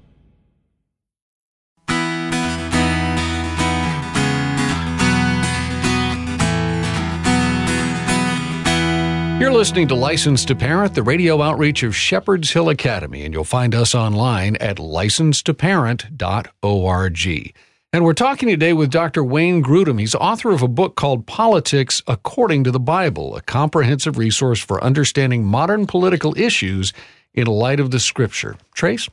You're 9.39 9.54
listening 9.54 9.88
to 9.88 9.95
Licensed 9.95 10.49
to 10.49 10.56
Parent, 10.56 10.95
the 10.95 11.04
radio 11.04 11.41
outreach 11.41 11.84
of 11.84 11.95
Shepherd's 11.95 12.52
Hill 12.52 12.67
Academy, 12.67 13.23
and 13.23 13.34
you'll 13.34 13.45
find 13.45 13.73
us 13.73 13.95
online 13.95 14.58
at 14.58 14.75
licensedtoparent.org. 14.78 17.54
And 17.91 18.06
we're 18.06 18.13
talking 18.13 18.49
today 18.49 18.73
with 18.73 18.91
Dr. 18.91 19.23
Wayne 19.23 19.63
Grudem. 19.63 19.99
He's 19.99 20.13
author 20.13 20.52
of 20.52 20.62
a 20.62 20.67
book 20.67 20.95
called 20.95 21.25
Politics 21.25 22.04
According 22.06 22.63
to 22.65 22.71
the 22.71 22.80
Bible, 22.80 23.36
a 23.36 23.41
comprehensive 23.41 24.15
resource 24.15 24.60
for 24.60 24.84
understanding 24.84 25.43
modern 25.43 25.88
political 25.88 26.38
issues 26.38 26.93
in 27.34 27.47
light 27.47 27.80
of 27.80 27.89
the 27.89 27.99
scripture. 27.99 28.58
Trace? 28.75 29.10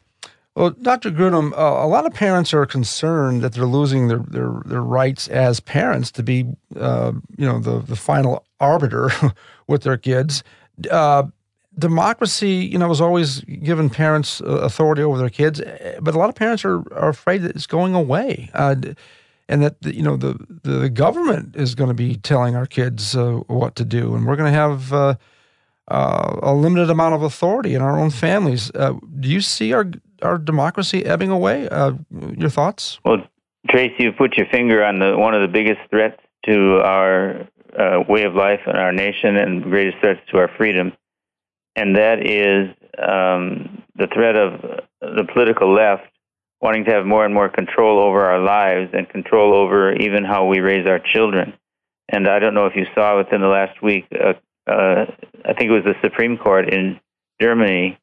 Well, 0.54 0.70
Dr. 0.70 1.10
Grudem, 1.10 1.52
uh, 1.52 1.56
a 1.56 1.88
lot 1.88 2.04
of 2.04 2.12
parents 2.12 2.52
are 2.52 2.66
concerned 2.66 3.40
that 3.40 3.54
they're 3.54 3.64
losing 3.64 4.08
their, 4.08 4.18
their, 4.18 4.60
their 4.66 4.82
rights 4.82 5.26
as 5.28 5.58
parents 5.58 6.10
to 6.10 6.22
be, 6.22 6.44
uh, 6.78 7.12
you 7.38 7.46
know, 7.46 7.58
the, 7.58 7.78
the 7.78 7.96
final 7.96 8.44
arbiter 8.60 9.10
with 9.66 9.84
their 9.84 9.96
kids. 9.96 10.44
Uh, 10.90 11.22
democracy, 11.78 12.68
you 12.70 12.78
know, 12.78 12.88
was 12.88 13.00
always 13.00 13.40
given 13.40 13.90
parents 13.90 14.40
uh, 14.40 14.46
authority 14.46 15.02
over 15.02 15.18
their 15.18 15.30
kids, 15.30 15.60
eh, 15.60 15.98
but 16.00 16.14
a 16.14 16.18
lot 16.18 16.28
of 16.28 16.34
parents 16.34 16.64
are, 16.64 16.82
are 16.94 17.08
afraid 17.08 17.42
that 17.42 17.54
it's 17.54 17.66
going 17.66 17.94
away. 17.94 18.50
Uh, 18.54 18.76
and 19.48 19.62
that 19.62 19.76
you 19.84 20.02
know 20.02 20.16
the 20.16 20.36
the 20.64 20.88
government 20.90 21.54
is 21.54 21.76
going 21.76 21.88
to 21.88 21.94
be 21.94 22.16
telling 22.16 22.56
our 22.56 22.66
kids 22.66 23.16
uh, 23.16 23.34
what 23.46 23.76
to 23.76 23.84
do, 23.84 24.16
and 24.16 24.26
we're 24.26 24.34
going 24.34 24.52
to 24.52 24.58
have 24.58 24.92
uh, 24.92 25.14
uh, 25.86 26.40
a 26.42 26.52
limited 26.52 26.90
amount 26.90 27.14
of 27.14 27.22
authority 27.22 27.74
in 27.76 27.80
our 27.80 27.96
own 27.96 28.10
families. 28.10 28.72
Uh, 28.74 28.94
do 29.20 29.28
you 29.28 29.40
see 29.40 29.72
our 29.72 29.86
our 30.22 30.36
democracy 30.36 31.04
ebbing 31.04 31.30
away? 31.30 31.68
your 32.36 32.50
thoughts? 32.50 32.98
Well, 33.04 33.18
Tracy, 33.70 34.02
you 34.02 34.12
put 34.12 34.36
your 34.36 34.46
finger 34.46 34.84
on 34.84 34.98
the 34.98 35.16
one 35.16 35.32
of 35.32 35.42
the 35.42 35.52
biggest 35.52 35.80
threats 35.90 36.20
to 36.46 36.80
our 36.82 37.46
way 38.08 38.24
of 38.24 38.34
life 38.34 38.62
and 38.66 38.76
our 38.76 38.92
nation, 38.92 39.36
and 39.36 39.62
greatest 39.62 39.98
threats 40.00 40.20
to 40.32 40.38
our 40.38 40.50
freedom 40.56 40.92
and 41.76 41.96
that 41.96 42.26
is 42.26 42.74
um, 42.98 43.82
the 43.94 44.08
threat 44.12 44.36
of 44.36 44.60
the 45.00 45.24
political 45.32 45.72
left 45.72 46.04
wanting 46.60 46.84
to 46.86 46.90
have 46.90 47.04
more 47.04 47.24
and 47.24 47.34
more 47.34 47.50
control 47.50 48.02
over 48.02 48.24
our 48.24 48.40
lives 48.40 48.90
and 48.94 49.08
control 49.08 49.54
over 49.54 49.94
even 49.94 50.24
how 50.24 50.46
we 50.46 50.60
raise 50.60 50.86
our 50.86 50.98
children. 50.98 51.52
And 52.08 52.26
I 52.26 52.38
don't 52.38 52.54
know 52.54 52.66
if 52.66 52.74
you 52.74 52.86
saw 52.94 53.18
within 53.18 53.40
the 53.40 53.48
last 53.48 53.82
week, 53.82 54.06
uh, 54.12 54.32
uh, 54.70 55.06
I 55.44 55.52
think 55.52 55.70
it 55.70 55.70
was 55.70 55.84
the 55.84 55.94
Supreme 56.02 56.38
Court 56.38 56.72
in 56.72 56.98
Germany 57.40 57.98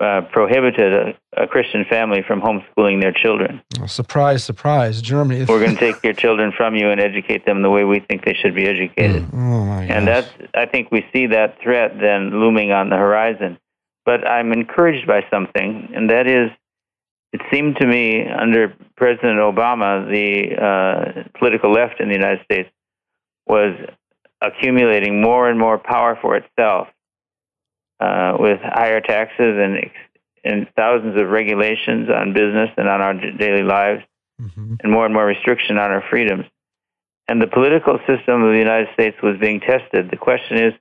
uh, 0.00 0.22
prohibited 0.32 0.92
a, 0.92 1.42
a, 1.42 1.46
Christian 1.46 1.84
family 1.84 2.22
from 2.26 2.40
homeschooling 2.40 3.02
their 3.02 3.12
children. 3.12 3.60
Surprise, 3.86 4.42
surprise, 4.42 5.02
Germany. 5.02 5.44
We're 5.44 5.60
going 5.60 5.76
to 5.76 5.80
take 5.80 6.02
your 6.02 6.14
children 6.14 6.52
from 6.56 6.74
you 6.74 6.90
and 6.90 6.98
educate 6.98 7.44
them 7.44 7.60
the 7.60 7.68
way 7.68 7.84
we 7.84 8.00
think 8.00 8.24
they 8.24 8.32
should 8.32 8.54
be 8.54 8.66
educated. 8.66 9.24
Mm. 9.24 9.34
Oh 9.34 9.64
my 9.66 9.84
and 9.84 10.08
that's, 10.08 10.28
I 10.54 10.64
think 10.64 10.90
we 10.90 11.04
see 11.12 11.26
that 11.26 11.60
threat 11.62 11.98
then 12.00 12.30
looming 12.30 12.72
on 12.72 12.88
the 12.88 12.96
horizon. 12.96 13.58
But 14.06 14.26
I'm 14.26 14.52
encouraged 14.52 15.06
by 15.06 15.26
something, 15.30 15.90
and 15.94 16.08
that 16.08 16.26
is, 16.26 16.50
it 17.34 17.42
seemed 17.52 17.76
to 17.76 17.86
me 17.86 18.26
under 18.26 18.74
President 18.96 19.38
Obama, 19.38 20.08
the 20.10 20.56
uh, 20.56 21.38
political 21.38 21.72
left 21.72 22.00
in 22.00 22.08
the 22.08 22.14
United 22.14 22.42
States 22.44 22.70
was 23.46 23.76
accumulating 24.40 25.20
more 25.20 25.50
and 25.50 25.58
more 25.58 25.76
power 25.76 26.18
for 26.20 26.36
itself 26.36 26.88
uh, 28.00 28.36
with 28.38 28.60
higher 28.62 29.00
taxes 29.00 29.58
and 29.58 29.90
and 30.42 30.66
thousands 30.74 31.20
of 31.20 31.28
regulations 31.28 32.08
on 32.08 32.32
business 32.32 32.70
and 32.78 32.88
on 32.88 33.02
our 33.02 33.12
daily 33.12 33.62
lives, 33.62 34.02
mm-hmm. 34.40 34.76
and 34.80 34.92
more 34.92 35.04
and 35.04 35.12
more 35.12 35.26
restriction 35.26 35.76
on 35.76 35.90
our 35.90 36.02
freedoms. 36.08 36.46
And 37.28 37.42
the 37.42 37.46
political 37.46 37.98
system 38.06 38.42
of 38.42 38.52
the 38.52 38.58
United 38.58 38.88
States 38.94 39.16
was 39.22 39.36
being 39.38 39.60
tested. 39.60 40.10
The 40.10 40.16
question 40.16 40.56
is, 40.56 40.72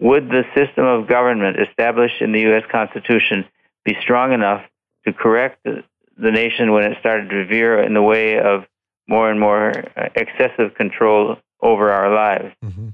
would 0.00 0.28
the 0.28 0.44
system 0.56 0.84
of 0.84 1.08
government 1.08 1.58
established 1.60 2.20
in 2.20 2.32
the 2.32 2.40
U.S. 2.42 2.62
Constitution 2.70 3.44
be 3.84 3.96
strong 4.00 4.32
enough 4.32 4.62
to 5.04 5.12
correct 5.12 5.58
the, 5.64 5.82
the 6.16 6.30
nation 6.30 6.72
when 6.72 6.84
it 6.84 6.96
started 7.00 7.28
to 7.30 7.44
veer 7.44 7.82
in 7.82 7.94
the 7.94 8.02
way 8.02 8.38
of 8.38 8.64
more 9.08 9.30
and 9.30 9.38
more 9.38 9.70
uh, 9.96 10.08
excessive 10.14 10.74
control 10.76 11.36
over 11.60 11.90
our 11.90 12.14
lives? 12.14 12.54
Mm-hmm. 12.64 12.88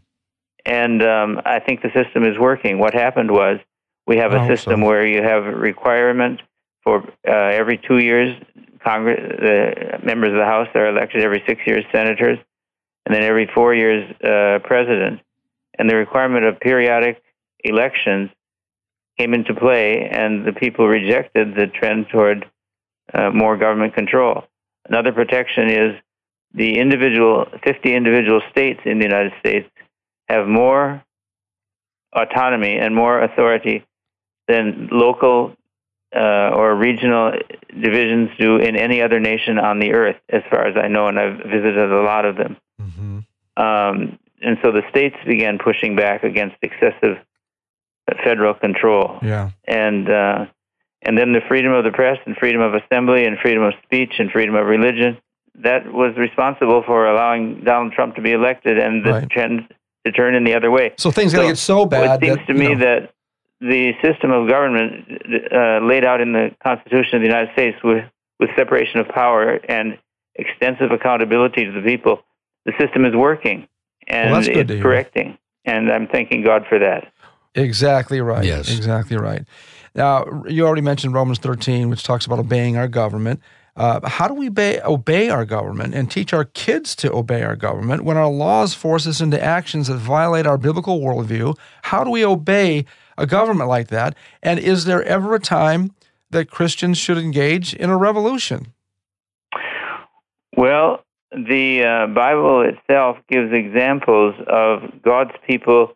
And 0.68 1.02
um, 1.02 1.40
I 1.46 1.60
think 1.60 1.80
the 1.80 1.90
system 1.94 2.24
is 2.24 2.38
working. 2.38 2.78
What 2.78 2.92
happened 2.92 3.30
was 3.30 3.58
we 4.06 4.18
have 4.18 4.34
a 4.34 4.46
system 4.46 4.80
so. 4.80 4.86
where 4.86 5.06
you 5.06 5.22
have 5.22 5.46
a 5.46 5.56
requirement 5.56 6.42
for 6.84 7.02
uh, 7.26 7.32
every 7.32 7.78
two 7.78 7.98
years, 7.98 8.36
Congress, 8.84 9.18
the 9.40 9.98
members 10.04 10.28
of 10.28 10.36
the 10.36 10.44
House 10.44 10.68
are 10.74 10.88
elected 10.88 11.22
every 11.22 11.42
six 11.48 11.62
years, 11.66 11.84
senators, 11.90 12.38
and 13.06 13.14
then 13.14 13.22
every 13.22 13.50
four 13.54 13.74
years, 13.74 14.14
uh, 14.22 14.58
president. 14.62 15.20
And 15.78 15.88
the 15.88 15.96
requirement 15.96 16.44
of 16.44 16.60
periodic 16.60 17.22
elections 17.64 18.28
came 19.18 19.32
into 19.32 19.54
play, 19.54 20.06
and 20.10 20.46
the 20.46 20.52
people 20.52 20.86
rejected 20.86 21.54
the 21.54 21.66
trend 21.66 22.08
toward 22.12 22.44
uh, 23.14 23.30
more 23.30 23.56
government 23.56 23.94
control. 23.94 24.44
Another 24.86 25.12
protection 25.12 25.70
is 25.70 25.94
the 26.52 26.78
individual, 26.78 27.46
50 27.64 27.94
individual 27.94 28.42
states 28.50 28.80
in 28.84 28.98
the 28.98 29.04
United 29.04 29.32
States 29.40 29.66
have 30.28 30.46
more 30.46 31.02
autonomy 32.12 32.78
and 32.78 32.94
more 32.94 33.20
authority 33.20 33.84
than 34.46 34.88
local 34.90 35.56
uh, 36.14 36.50
or 36.54 36.74
regional 36.74 37.32
divisions 37.68 38.30
do 38.38 38.56
in 38.56 38.76
any 38.76 39.02
other 39.02 39.20
nation 39.20 39.58
on 39.58 39.78
the 39.78 39.92
earth, 39.92 40.16
as 40.30 40.42
far 40.50 40.66
as 40.66 40.76
I 40.76 40.88
know, 40.88 41.08
and 41.08 41.18
I've 41.18 41.38
visited 41.38 41.92
a 41.92 42.02
lot 42.02 42.24
of 42.24 42.36
them. 42.36 42.56
Mm-hmm. 42.80 43.18
Um, 43.62 44.18
and 44.40 44.56
so 44.62 44.72
the 44.72 44.82
states 44.88 45.16
began 45.26 45.58
pushing 45.58 45.96
back 45.96 46.22
against 46.22 46.56
excessive 46.62 47.18
federal 48.24 48.54
control. 48.54 49.18
Yeah. 49.22 49.50
And 49.66 50.08
uh, 50.08 50.46
and 51.02 51.16
then 51.16 51.32
the 51.32 51.40
freedom 51.46 51.72
of 51.72 51.84
the 51.84 51.90
press 51.90 52.18
and 52.26 52.36
freedom 52.36 52.60
of 52.60 52.74
assembly 52.74 53.24
and 53.24 53.38
freedom 53.38 53.62
of 53.62 53.74
speech 53.84 54.14
and 54.18 54.30
freedom 54.30 54.54
of 54.54 54.66
religion 54.66 55.18
that 55.62 55.92
was 55.92 56.16
responsible 56.16 56.82
for 56.86 57.06
allowing 57.06 57.64
Donald 57.64 57.92
Trump 57.92 58.14
to 58.16 58.22
be 58.22 58.32
elected 58.32 58.78
and 58.78 59.04
the 59.04 59.12
right. 59.12 59.30
trend 59.30 59.72
to 60.06 60.12
turn 60.12 60.34
in 60.34 60.44
the 60.44 60.54
other 60.54 60.70
way. 60.70 60.92
So 60.96 61.10
things 61.10 61.32
so, 61.32 61.38
going 61.38 61.48
to 61.48 61.52
get 61.52 61.58
so 61.58 61.86
bad. 61.86 62.22
It 62.22 62.26
seems 62.26 62.38
that, 62.38 62.46
to 62.46 62.54
me 62.54 62.74
know. 62.74 62.80
that 62.80 63.14
the 63.60 63.92
system 64.02 64.30
of 64.30 64.48
government 64.48 65.04
uh, 65.52 65.80
laid 65.84 66.04
out 66.04 66.20
in 66.20 66.32
the 66.32 66.54
Constitution 66.62 67.16
of 67.16 67.20
the 67.22 67.26
United 67.26 67.52
States 67.52 67.76
with, 67.82 68.04
with 68.38 68.50
separation 68.56 69.00
of 69.00 69.08
power 69.08 69.58
and 69.68 69.98
extensive 70.36 70.92
accountability 70.92 71.64
to 71.64 71.72
the 71.72 71.82
people, 71.82 72.20
the 72.64 72.72
system 72.78 73.04
is 73.04 73.14
working 73.14 73.66
and 74.06 74.32
well, 74.32 74.42
it's 74.46 74.82
correcting. 74.82 75.38
And 75.64 75.90
I'm 75.90 76.06
thanking 76.06 76.42
God 76.42 76.64
for 76.68 76.78
that. 76.78 77.12
Exactly 77.54 78.20
right. 78.20 78.44
Yes. 78.44 78.74
Exactly 78.74 79.16
right. 79.16 79.44
Now, 79.94 80.44
you 80.46 80.66
already 80.66 80.82
mentioned 80.82 81.12
Romans 81.12 81.38
13, 81.40 81.90
which 81.90 82.04
talks 82.04 82.24
about 82.24 82.38
obeying 82.38 82.76
our 82.76 82.88
government. 82.88 83.40
Uh, 83.78 84.00
how 84.08 84.26
do 84.26 84.34
we 84.34 84.48
obey, 84.48 84.80
obey 84.82 85.28
our 85.28 85.44
government 85.44 85.94
and 85.94 86.10
teach 86.10 86.32
our 86.32 86.44
kids 86.44 86.96
to 86.96 87.12
obey 87.12 87.42
our 87.42 87.54
government 87.54 88.02
when 88.02 88.16
our 88.16 88.28
laws 88.28 88.74
force 88.74 89.06
us 89.06 89.20
into 89.20 89.42
actions 89.42 89.86
that 89.86 89.94
violate 89.98 90.46
our 90.46 90.58
biblical 90.58 91.00
worldview? 91.00 91.56
How 91.82 92.02
do 92.02 92.10
we 92.10 92.24
obey 92.24 92.84
a 93.16 93.24
government 93.24 93.68
like 93.68 93.86
that? 93.88 94.16
And 94.42 94.58
is 94.58 94.84
there 94.84 95.04
ever 95.04 95.32
a 95.36 95.38
time 95.38 95.94
that 96.30 96.50
Christians 96.50 96.98
should 96.98 97.18
engage 97.18 97.72
in 97.72 97.88
a 97.88 97.96
revolution? 97.96 98.74
Well, 100.56 101.04
the 101.30 101.84
uh, 101.84 102.06
Bible 102.08 102.62
itself 102.62 103.18
gives 103.30 103.52
examples 103.52 104.34
of 104.48 105.02
God's 105.02 105.30
people 105.46 105.92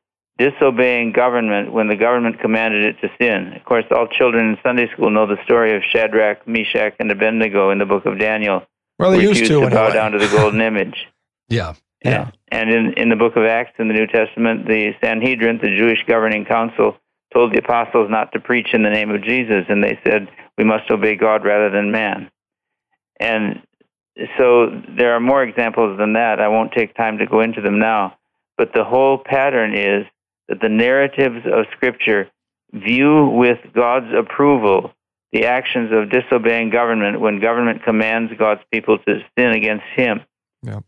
disobeying 0.50 1.12
government 1.12 1.72
when 1.72 1.88
the 1.88 1.96
government 1.96 2.40
commanded 2.40 2.84
it 2.84 3.00
to 3.00 3.08
sin. 3.20 3.52
Of 3.54 3.64
course, 3.64 3.84
all 3.90 4.08
children 4.08 4.50
in 4.50 4.58
Sunday 4.62 4.90
school 4.92 5.10
know 5.10 5.26
the 5.26 5.42
story 5.44 5.76
of 5.76 5.82
Shadrach, 5.92 6.46
Meshach, 6.48 6.94
and 6.98 7.10
Abednego 7.10 7.70
in 7.70 7.78
the 7.78 7.86
book 7.86 8.06
of 8.06 8.18
Daniel. 8.18 8.62
Well, 8.98 9.12
they 9.12 9.22
used 9.22 9.46
to, 9.46 9.60
to 9.60 9.70
bow 9.70 9.90
down 9.90 10.12
to 10.12 10.18
the 10.18 10.28
golden 10.28 10.60
image. 10.70 11.06
Yeah. 11.48 11.74
Yeah. 12.04 12.30
And 12.50 12.70
in, 12.70 12.94
in 12.94 13.08
the 13.08 13.16
book 13.16 13.36
of 13.36 13.44
Acts 13.44 13.74
in 13.78 13.86
the 13.86 13.94
New 13.94 14.08
Testament, 14.08 14.66
the 14.66 14.92
Sanhedrin, 15.00 15.60
the 15.62 15.76
Jewish 15.76 16.04
governing 16.06 16.44
council, 16.44 16.96
told 17.32 17.52
the 17.54 17.58
apostles 17.58 18.10
not 18.10 18.32
to 18.32 18.40
preach 18.40 18.68
in 18.74 18.82
the 18.82 18.90
name 18.90 19.10
of 19.10 19.22
Jesus, 19.22 19.64
and 19.68 19.82
they 19.82 19.98
said, 20.04 20.28
we 20.58 20.64
must 20.64 20.90
obey 20.90 21.14
God 21.14 21.44
rather 21.44 21.70
than 21.70 21.92
man. 21.92 22.30
And 23.20 23.62
so 24.36 24.66
there 24.98 25.14
are 25.14 25.20
more 25.20 25.42
examples 25.42 25.96
than 25.96 26.14
that. 26.14 26.40
I 26.40 26.48
won't 26.48 26.72
take 26.72 26.94
time 26.94 27.18
to 27.18 27.26
go 27.26 27.40
into 27.40 27.60
them 27.60 27.78
now. 27.78 28.18
But 28.58 28.72
the 28.74 28.84
whole 28.84 29.18
pattern 29.18 29.74
is 29.74 30.04
that 30.52 30.60
the 30.60 30.68
narratives 30.68 31.46
of 31.46 31.64
Scripture 31.74 32.30
view 32.74 33.26
with 33.28 33.58
God's 33.74 34.12
approval 34.14 34.92
the 35.32 35.46
actions 35.46 35.90
of 35.92 36.10
disobeying 36.10 36.68
government 36.68 37.18
when 37.18 37.40
government 37.40 37.82
commands 37.84 38.30
God's 38.38 38.60
people 38.70 38.98
to 38.98 39.20
sin 39.38 39.52
against 39.52 39.84
Him. 39.96 40.20
Yeah. 40.62 40.80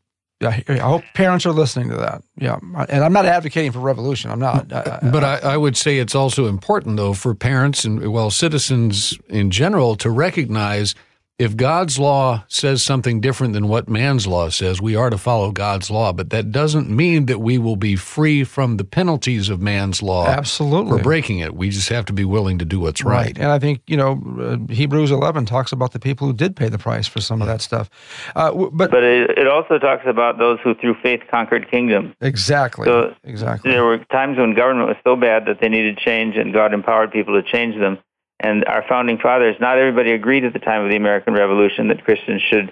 I 0.42 0.62
hope 0.76 1.04
parents 1.14 1.46
are 1.46 1.52
listening 1.52 1.88
to 1.88 1.96
that. 1.96 2.22
Yeah, 2.36 2.58
and 2.60 3.02
I'm 3.02 3.14
not 3.14 3.24
advocating 3.24 3.72
for 3.72 3.78
revolution. 3.78 4.30
I'm 4.30 4.40
not. 4.40 4.68
but 4.68 5.24
I, 5.24 5.38
I, 5.38 5.56
would 5.56 5.74
say 5.74 5.96
it's 5.96 6.14
also 6.14 6.44
important, 6.44 6.98
though, 6.98 7.14
for 7.14 7.34
parents 7.34 7.86
and 7.86 8.12
well, 8.12 8.30
citizens 8.30 9.18
in 9.30 9.50
general 9.50 9.96
to 9.96 10.10
recognize 10.10 10.94
if 11.36 11.56
God's 11.56 11.98
law 11.98 12.44
says 12.46 12.80
something 12.80 13.20
different 13.20 13.54
than 13.54 13.66
what 13.66 13.88
man's 13.88 14.24
law 14.24 14.50
says, 14.50 14.80
we 14.80 14.94
are 14.94 15.10
to 15.10 15.18
follow 15.18 15.50
God's 15.50 15.90
law. 15.90 16.12
But 16.12 16.30
that 16.30 16.52
doesn't 16.52 16.88
mean 16.88 17.26
that 17.26 17.40
we 17.40 17.58
will 17.58 17.74
be 17.74 17.96
free 17.96 18.44
from 18.44 18.76
the 18.76 18.84
penalties 18.84 19.48
of 19.48 19.60
man's 19.60 20.00
law. 20.00 20.28
Absolutely. 20.28 20.98
For 20.98 21.02
breaking 21.02 21.40
it. 21.40 21.56
We 21.56 21.70
just 21.70 21.88
have 21.88 22.04
to 22.06 22.12
be 22.12 22.24
willing 22.24 22.58
to 22.58 22.64
do 22.64 22.78
what's 22.78 23.02
right. 23.02 23.26
right. 23.26 23.38
And 23.38 23.48
I 23.48 23.58
think, 23.58 23.82
you 23.88 23.96
know, 23.96 24.22
uh, 24.40 24.72
Hebrews 24.72 25.10
11 25.10 25.46
talks 25.46 25.72
about 25.72 25.92
the 25.92 25.98
people 25.98 26.28
who 26.28 26.32
did 26.32 26.54
pay 26.54 26.68
the 26.68 26.78
price 26.78 27.08
for 27.08 27.20
some 27.20 27.42
of 27.42 27.48
that 27.48 27.60
stuff. 27.60 27.90
Uh, 28.36 28.52
but 28.72 28.92
but 28.92 29.02
it, 29.02 29.36
it, 29.36 29.48
also 29.48 29.78
talks 29.78 30.04
about 30.06 30.38
those 30.38 30.60
who 30.62 30.74
through 30.76 30.94
faith 31.02 31.20
conquered 31.28 31.68
kingdom. 31.68 32.14
Exactly. 32.20 32.86
So 32.86 33.12
exactly. 33.24 33.72
There 33.72 33.84
were 33.84 33.98
times 33.98 34.38
when 34.38 34.54
government 34.54 34.86
was 34.86 34.96
so 35.02 35.16
bad 35.16 35.46
that 35.46 35.60
they 35.60 35.68
needed 35.68 35.98
change 35.98 36.36
and 36.36 36.52
God 36.52 36.72
empowered 36.72 37.10
people 37.10 37.40
to 37.40 37.48
change 37.48 37.76
them 37.76 37.98
and 38.44 38.64
our 38.66 38.84
founding 38.86 39.18
fathers, 39.18 39.56
not 39.58 39.78
everybody 39.78 40.12
agreed 40.12 40.44
at 40.44 40.52
the 40.52 40.58
time 40.58 40.84
of 40.84 40.90
the 40.90 40.96
American 40.96 41.32
Revolution 41.32 41.88
that 41.88 42.04
Christians 42.04 42.42
should 42.42 42.70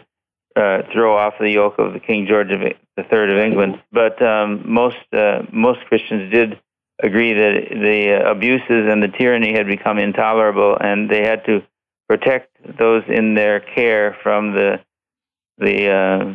uh, 0.54 0.82
throw 0.92 1.16
off 1.16 1.35
the 1.40 1.50
yoke 1.50 1.78
of 1.78 1.94
the 1.94 2.00
King 2.00 2.26
George 2.26 2.52
of 2.52 2.61
the 2.61 3.04
Third 3.04 3.30
of 3.30 3.38
England, 3.38 3.82
but 3.90 4.20
um, 4.22 4.62
most 4.66 4.98
uh, 5.12 5.42
most 5.50 5.80
Christians 5.87 6.30
did 6.30 6.61
agree 7.02 7.32
that 7.32 7.54
the 7.70 8.30
abuses 8.30 8.92
and 8.92 9.02
the 9.02 9.08
tyranny 9.08 9.54
had 9.54 9.66
become 9.66 9.98
intolerable, 9.98 10.76
and 10.78 11.11
they 11.11 11.22
had 11.22 11.44
to 11.46 11.62
protect 12.06 12.50
those 12.78 13.02
in 13.08 13.35
their 13.35 13.61
care 13.61 14.16
from 14.22 14.52
the 14.52 14.80
the 15.56 15.90
uh, 15.90 16.35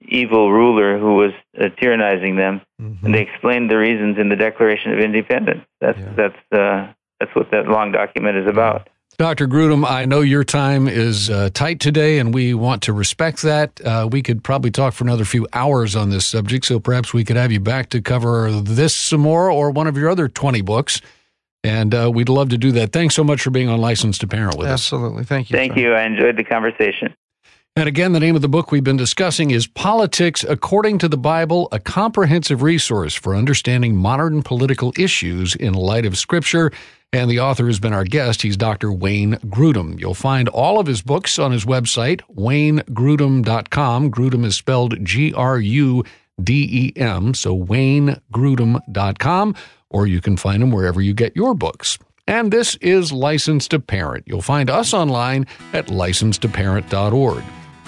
evil 0.00 0.50
ruler 0.50 0.98
who 0.98 1.14
was 1.14 1.32
uh, 1.56 1.68
tyrannizing 1.80 2.36
them. 2.36 2.62
Mm-hmm. 2.80 3.06
And 3.06 3.14
they 3.14 3.20
explained 3.20 3.70
the 3.70 3.78
reasons 3.78 4.18
in 4.18 4.28
the 4.28 4.36
Declaration 4.36 4.92
of 4.92 4.98
Independence. 4.98 5.64
That's 5.80 5.98
yeah. 6.00 6.14
that's 6.16 6.52
uh, 6.52 6.92
that's 7.22 7.36
what 7.36 7.50
that 7.52 7.68
long 7.68 7.92
document 7.92 8.36
is 8.36 8.48
about. 8.48 8.88
Dr. 9.16 9.46
Grudem, 9.46 9.88
I 9.88 10.06
know 10.06 10.22
your 10.22 10.42
time 10.42 10.88
is 10.88 11.30
uh, 11.30 11.50
tight 11.54 11.78
today, 11.78 12.18
and 12.18 12.34
we 12.34 12.54
want 12.54 12.82
to 12.84 12.92
respect 12.92 13.42
that. 13.42 13.80
Uh, 13.80 14.08
we 14.10 14.22
could 14.22 14.42
probably 14.42 14.70
talk 14.70 14.94
for 14.94 15.04
another 15.04 15.24
few 15.24 15.46
hours 15.52 15.94
on 15.94 16.10
this 16.10 16.26
subject, 16.26 16.64
so 16.64 16.80
perhaps 16.80 17.14
we 17.14 17.22
could 17.22 17.36
have 17.36 17.52
you 17.52 17.60
back 17.60 17.90
to 17.90 18.00
cover 18.00 18.50
this 18.50 18.96
some 18.96 19.20
more 19.20 19.50
or 19.50 19.70
one 19.70 19.86
of 19.86 19.96
your 19.96 20.10
other 20.10 20.28
20 20.28 20.62
books. 20.62 21.00
And 21.62 21.94
uh, 21.94 22.10
we'd 22.12 22.28
love 22.28 22.48
to 22.48 22.58
do 22.58 22.72
that. 22.72 22.90
Thanks 22.90 23.14
so 23.14 23.22
much 23.22 23.42
for 23.42 23.50
being 23.50 23.68
on 23.68 23.80
Licensed 23.80 24.22
to 24.22 24.26
Parent 24.26 24.58
with 24.58 24.66
Absolutely. 24.66 25.20
us. 25.20 25.20
Absolutely. 25.20 25.24
Thank 25.24 25.50
you. 25.50 25.56
Thank 25.56 25.76
you. 25.76 25.92
I 25.92 26.02
enjoyed 26.02 26.36
the 26.36 26.44
conversation. 26.44 27.14
And 27.76 27.88
again, 27.88 28.12
the 28.12 28.20
name 28.20 28.34
of 28.34 28.42
the 28.42 28.48
book 28.48 28.72
we've 28.72 28.82
been 28.82 28.96
discussing 28.96 29.50
is 29.50 29.66
Politics 29.66 30.44
According 30.46 30.98
to 30.98 31.08
the 31.08 31.16
Bible, 31.16 31.68
a 31.70 31.78
comprehensive 31.78 32.62
resource 32.62 33.14
for 33.14 33.36
understanding 33.36 33.94
modern 33.94 34.42
political 34.42 34.92
issues 34.98 35.54
in 35.54 35.74
light 35.74 36.04
of 36.04 36.18
Scripture. 36.18 36.72
And 37.14 37.30
the 37.30 37.40
author 37.40 37.66
has 37.66 37.78
been 37.78 37.92
our 37.92 38.04
guest. 38.04 38.40
He's 38.40 38.56
Dr. 38.56 38.90
Wayne 38.90 39.34
Grudem. 39.46 40.00
You'll 40.00 40.14
find 40.14 40.48
all 40.48 40.80
of 40.80 40.86
his 40.86 41.02
books 41.02 41.38
on 41.38 41.52
his 41.52 41.66
website, 41.66 42.22
waynegrudem.com. 42.34 44.10
Grudem 44.10 44.46
is 44.46 44.56
spelled 44.56 45.04
G 45.04 45.34
R 45.34 45.58
U 45.58 46.04
D 46.42 46.94
E 46.96 46.98
M, 46.98 47.34
so 47.34 47.54
waynegrudem.com, 47.56 49.54
or 49.90 50.06
you 50.06 50.22
can 50.22 50.38
find 50.38 50.62
them 50.62 50.70
wherever 50.70 51.02
you 51.02 51.12
get 51.12 51.36
your 51.36 51.54
books. 51.54 51.98
And 52.26 52.50
this 52.50 52.76
is 52.76 53.12
Licensed 53.12 53.72
to 53.72 53.80
Parent. 53.80 54.24
You'll 54.26 54.40
find 54.40 54.70
us 54.70 54.94
online 54.94 55.46
at 55.74 55.88
licensedtoparent.org. 55.88 57.42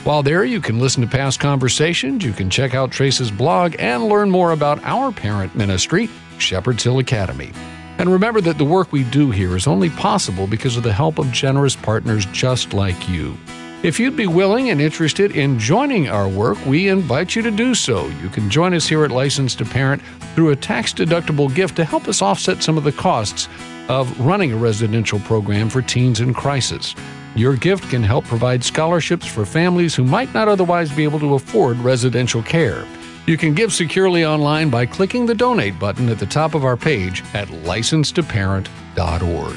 While 0.05 0.23
there, 0.23 0.45
you 0.45 0.61
can 0.61 0.81
listen 0.81 1.03
to 1.03 1.09
past 1.09 1.41
conversations, 1.41 2.23
you 2.25 2.33
can 2.35 2.51
check 2.51 2.75
out 2.75 2.93
Trace's 2.93 3.31
blog, 3.31 3.75
and 3.79 4.05
learn 4.05 4.31
more 4.31 4.53
about 4.53 4.85
our 4.85 5.13
parent 5.13 5.55
ministry, 5.55 6.11
Shepherd's 6.37 6.85
Hill 6.85 6.99
Academy. 6.99 7.53
And 7.99 8.11
remember 8.11 8.41
that 8.41 8.59
the 8.59 8.65
work 8.65 8.93
we 8.93 9.05
do 9.05 9.31
here 9.31 9.57
is 9.57 9.67
only 9.67 9.91
possible 9.91 10.47
because 10.47 10.77
of 10.77 10.83
the 10.83 10.93
help 10.93 11.19
of 11.19 11.31
generous 11.31 11.77
partners 11.77 12.27
just 12.27 12.75
like 12.75 13.09
you. 13.09 13.37
If 13.85 14.01
you'd 14.01 14.17
be 14.17 14.27
willing 14.27 14.71
and 14.71 14.81
interested 14.81 15.37
in 15.37 15.59
joining 15.59 16.09
our 16.09 16.27
work, 16.27 16.57
we 16.65 16.89
invite 16.89 17.37
you 17.37 17.43
to 17.43 17.51
do 17.51 17.75
so. 17.75 18.07
You 18.23 18.31
can 18.31 18.49
join 18.49 18.73
us 18.73 18.87
here 18.87 19.05
at 19.05 19.11
Licensed 19.11 19.59
to 19.59 19.67
Parent 19.67 20.01
through 20.35 20.51
a 20.51 20.57
tax 20.57 20.95
deductible 20.95 21.55
gift 21.55 21.77
to 21.77 21.85
help 21.85 22.09
us 22.09 22.23
offset 22.23 22.63
some 22.63 22.79
of 22.79 22.85
the 22.85 22.93
costs 22.93 23.49
of 23.89 24.19
running 24.19 24.53
a 24.53 24.57
residential 24.57 25.21
program 25.21 25.69
for 25.69 25.83
teens 25.83 26.21
in 26.21 26.33
crisis. 26.33 26.95
Your 27.37 27.57
gift 27.57 27.91
can 27.91 28.03
help 28.03 28.25
provide 28.25 28.65
scholarships 28.65 29.27
for 29.27 29.45
families 29.45 29.95
who 29.95 30.05
might 30.05 30.33
not 30.33 30.49
otherwise 30.49 30.91
be 30.91 31.05
able 31.05 31.21
to 31.21 31.35
afford 31.35 31.77
residential 31.79 32.43
care. 32.43 32.87
You 33.27 33.37
can 33.39 33.55
give 33.55 33.73
securely 33.73 34.25
online 34.25 34.69
by 34.69 34.87
clicking 34.87 35.27
the 35.27 35.35
donate 35.35 35.79
button 35.79 36.09
at 36.09 36.19
the 36.19 36.27
top 36.27 36.55
of 36.55 36.65
our 36.65 36.77
page 36.77 37.23
at 37.33 37.47
licensedtoparent.org. 37.49 39.57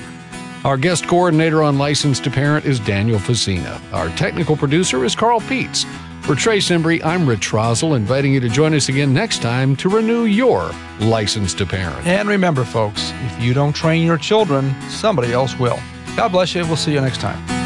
Our 0.66 0.78
guest 0.78 1.08
coordinator 1.08 1.62
on 1.64 1.78
Licensed 1.78 2.24
to 2.24 2.32
Parent 2.32 2.66
is 2.66 2.80
Daniel 2.80 3.20
Facina. 3.20 3.80
Our 3.94 4.10
technical 4.18 4.58
producer 4.58 5.06
is 5.06 5.16
Carl 5.16 5.40
Peets. 5.42 5.86
For 6.22 6.34
Trace 6.36 6.70
Embry, 6.70 7.04
I'm 7.06 7.28
Rich 7.28 7.52
Rosell, 7.52 7.96
inviting 7.96 8.34
you 8.34 8.40
to 8.42 8.50
join 8.50 8.74
us 8.74 8.90
again 8.90 9.14
next 9.14 9.42
time 9.42 9.78
to 9.78 9.88
renew 9.88 10.26
your 10.26 10.70
license 11.00 11.54
to 11.54 11.66
parent. 11.66 12.06
And 12.06 12.28
remember, 12.28 12.66
folks, 12.66 13.14
if 13.26 13.42
you 13.42 13.54
don't 13.54 13.72
train 13.74 14.06
your 14.06 14.18
children, 14.18 14.76
somebody 14.90 15.32
else 15.32 15.58
will. 15.58 15.80
God 16.18 16.34
bless 16.34 16.54
you. 16.54 16.66
We'll 16.66 16.76
see 16.76 16.92
you 16.92 17.00
next 17.00 17.22
time. 17.22 17.57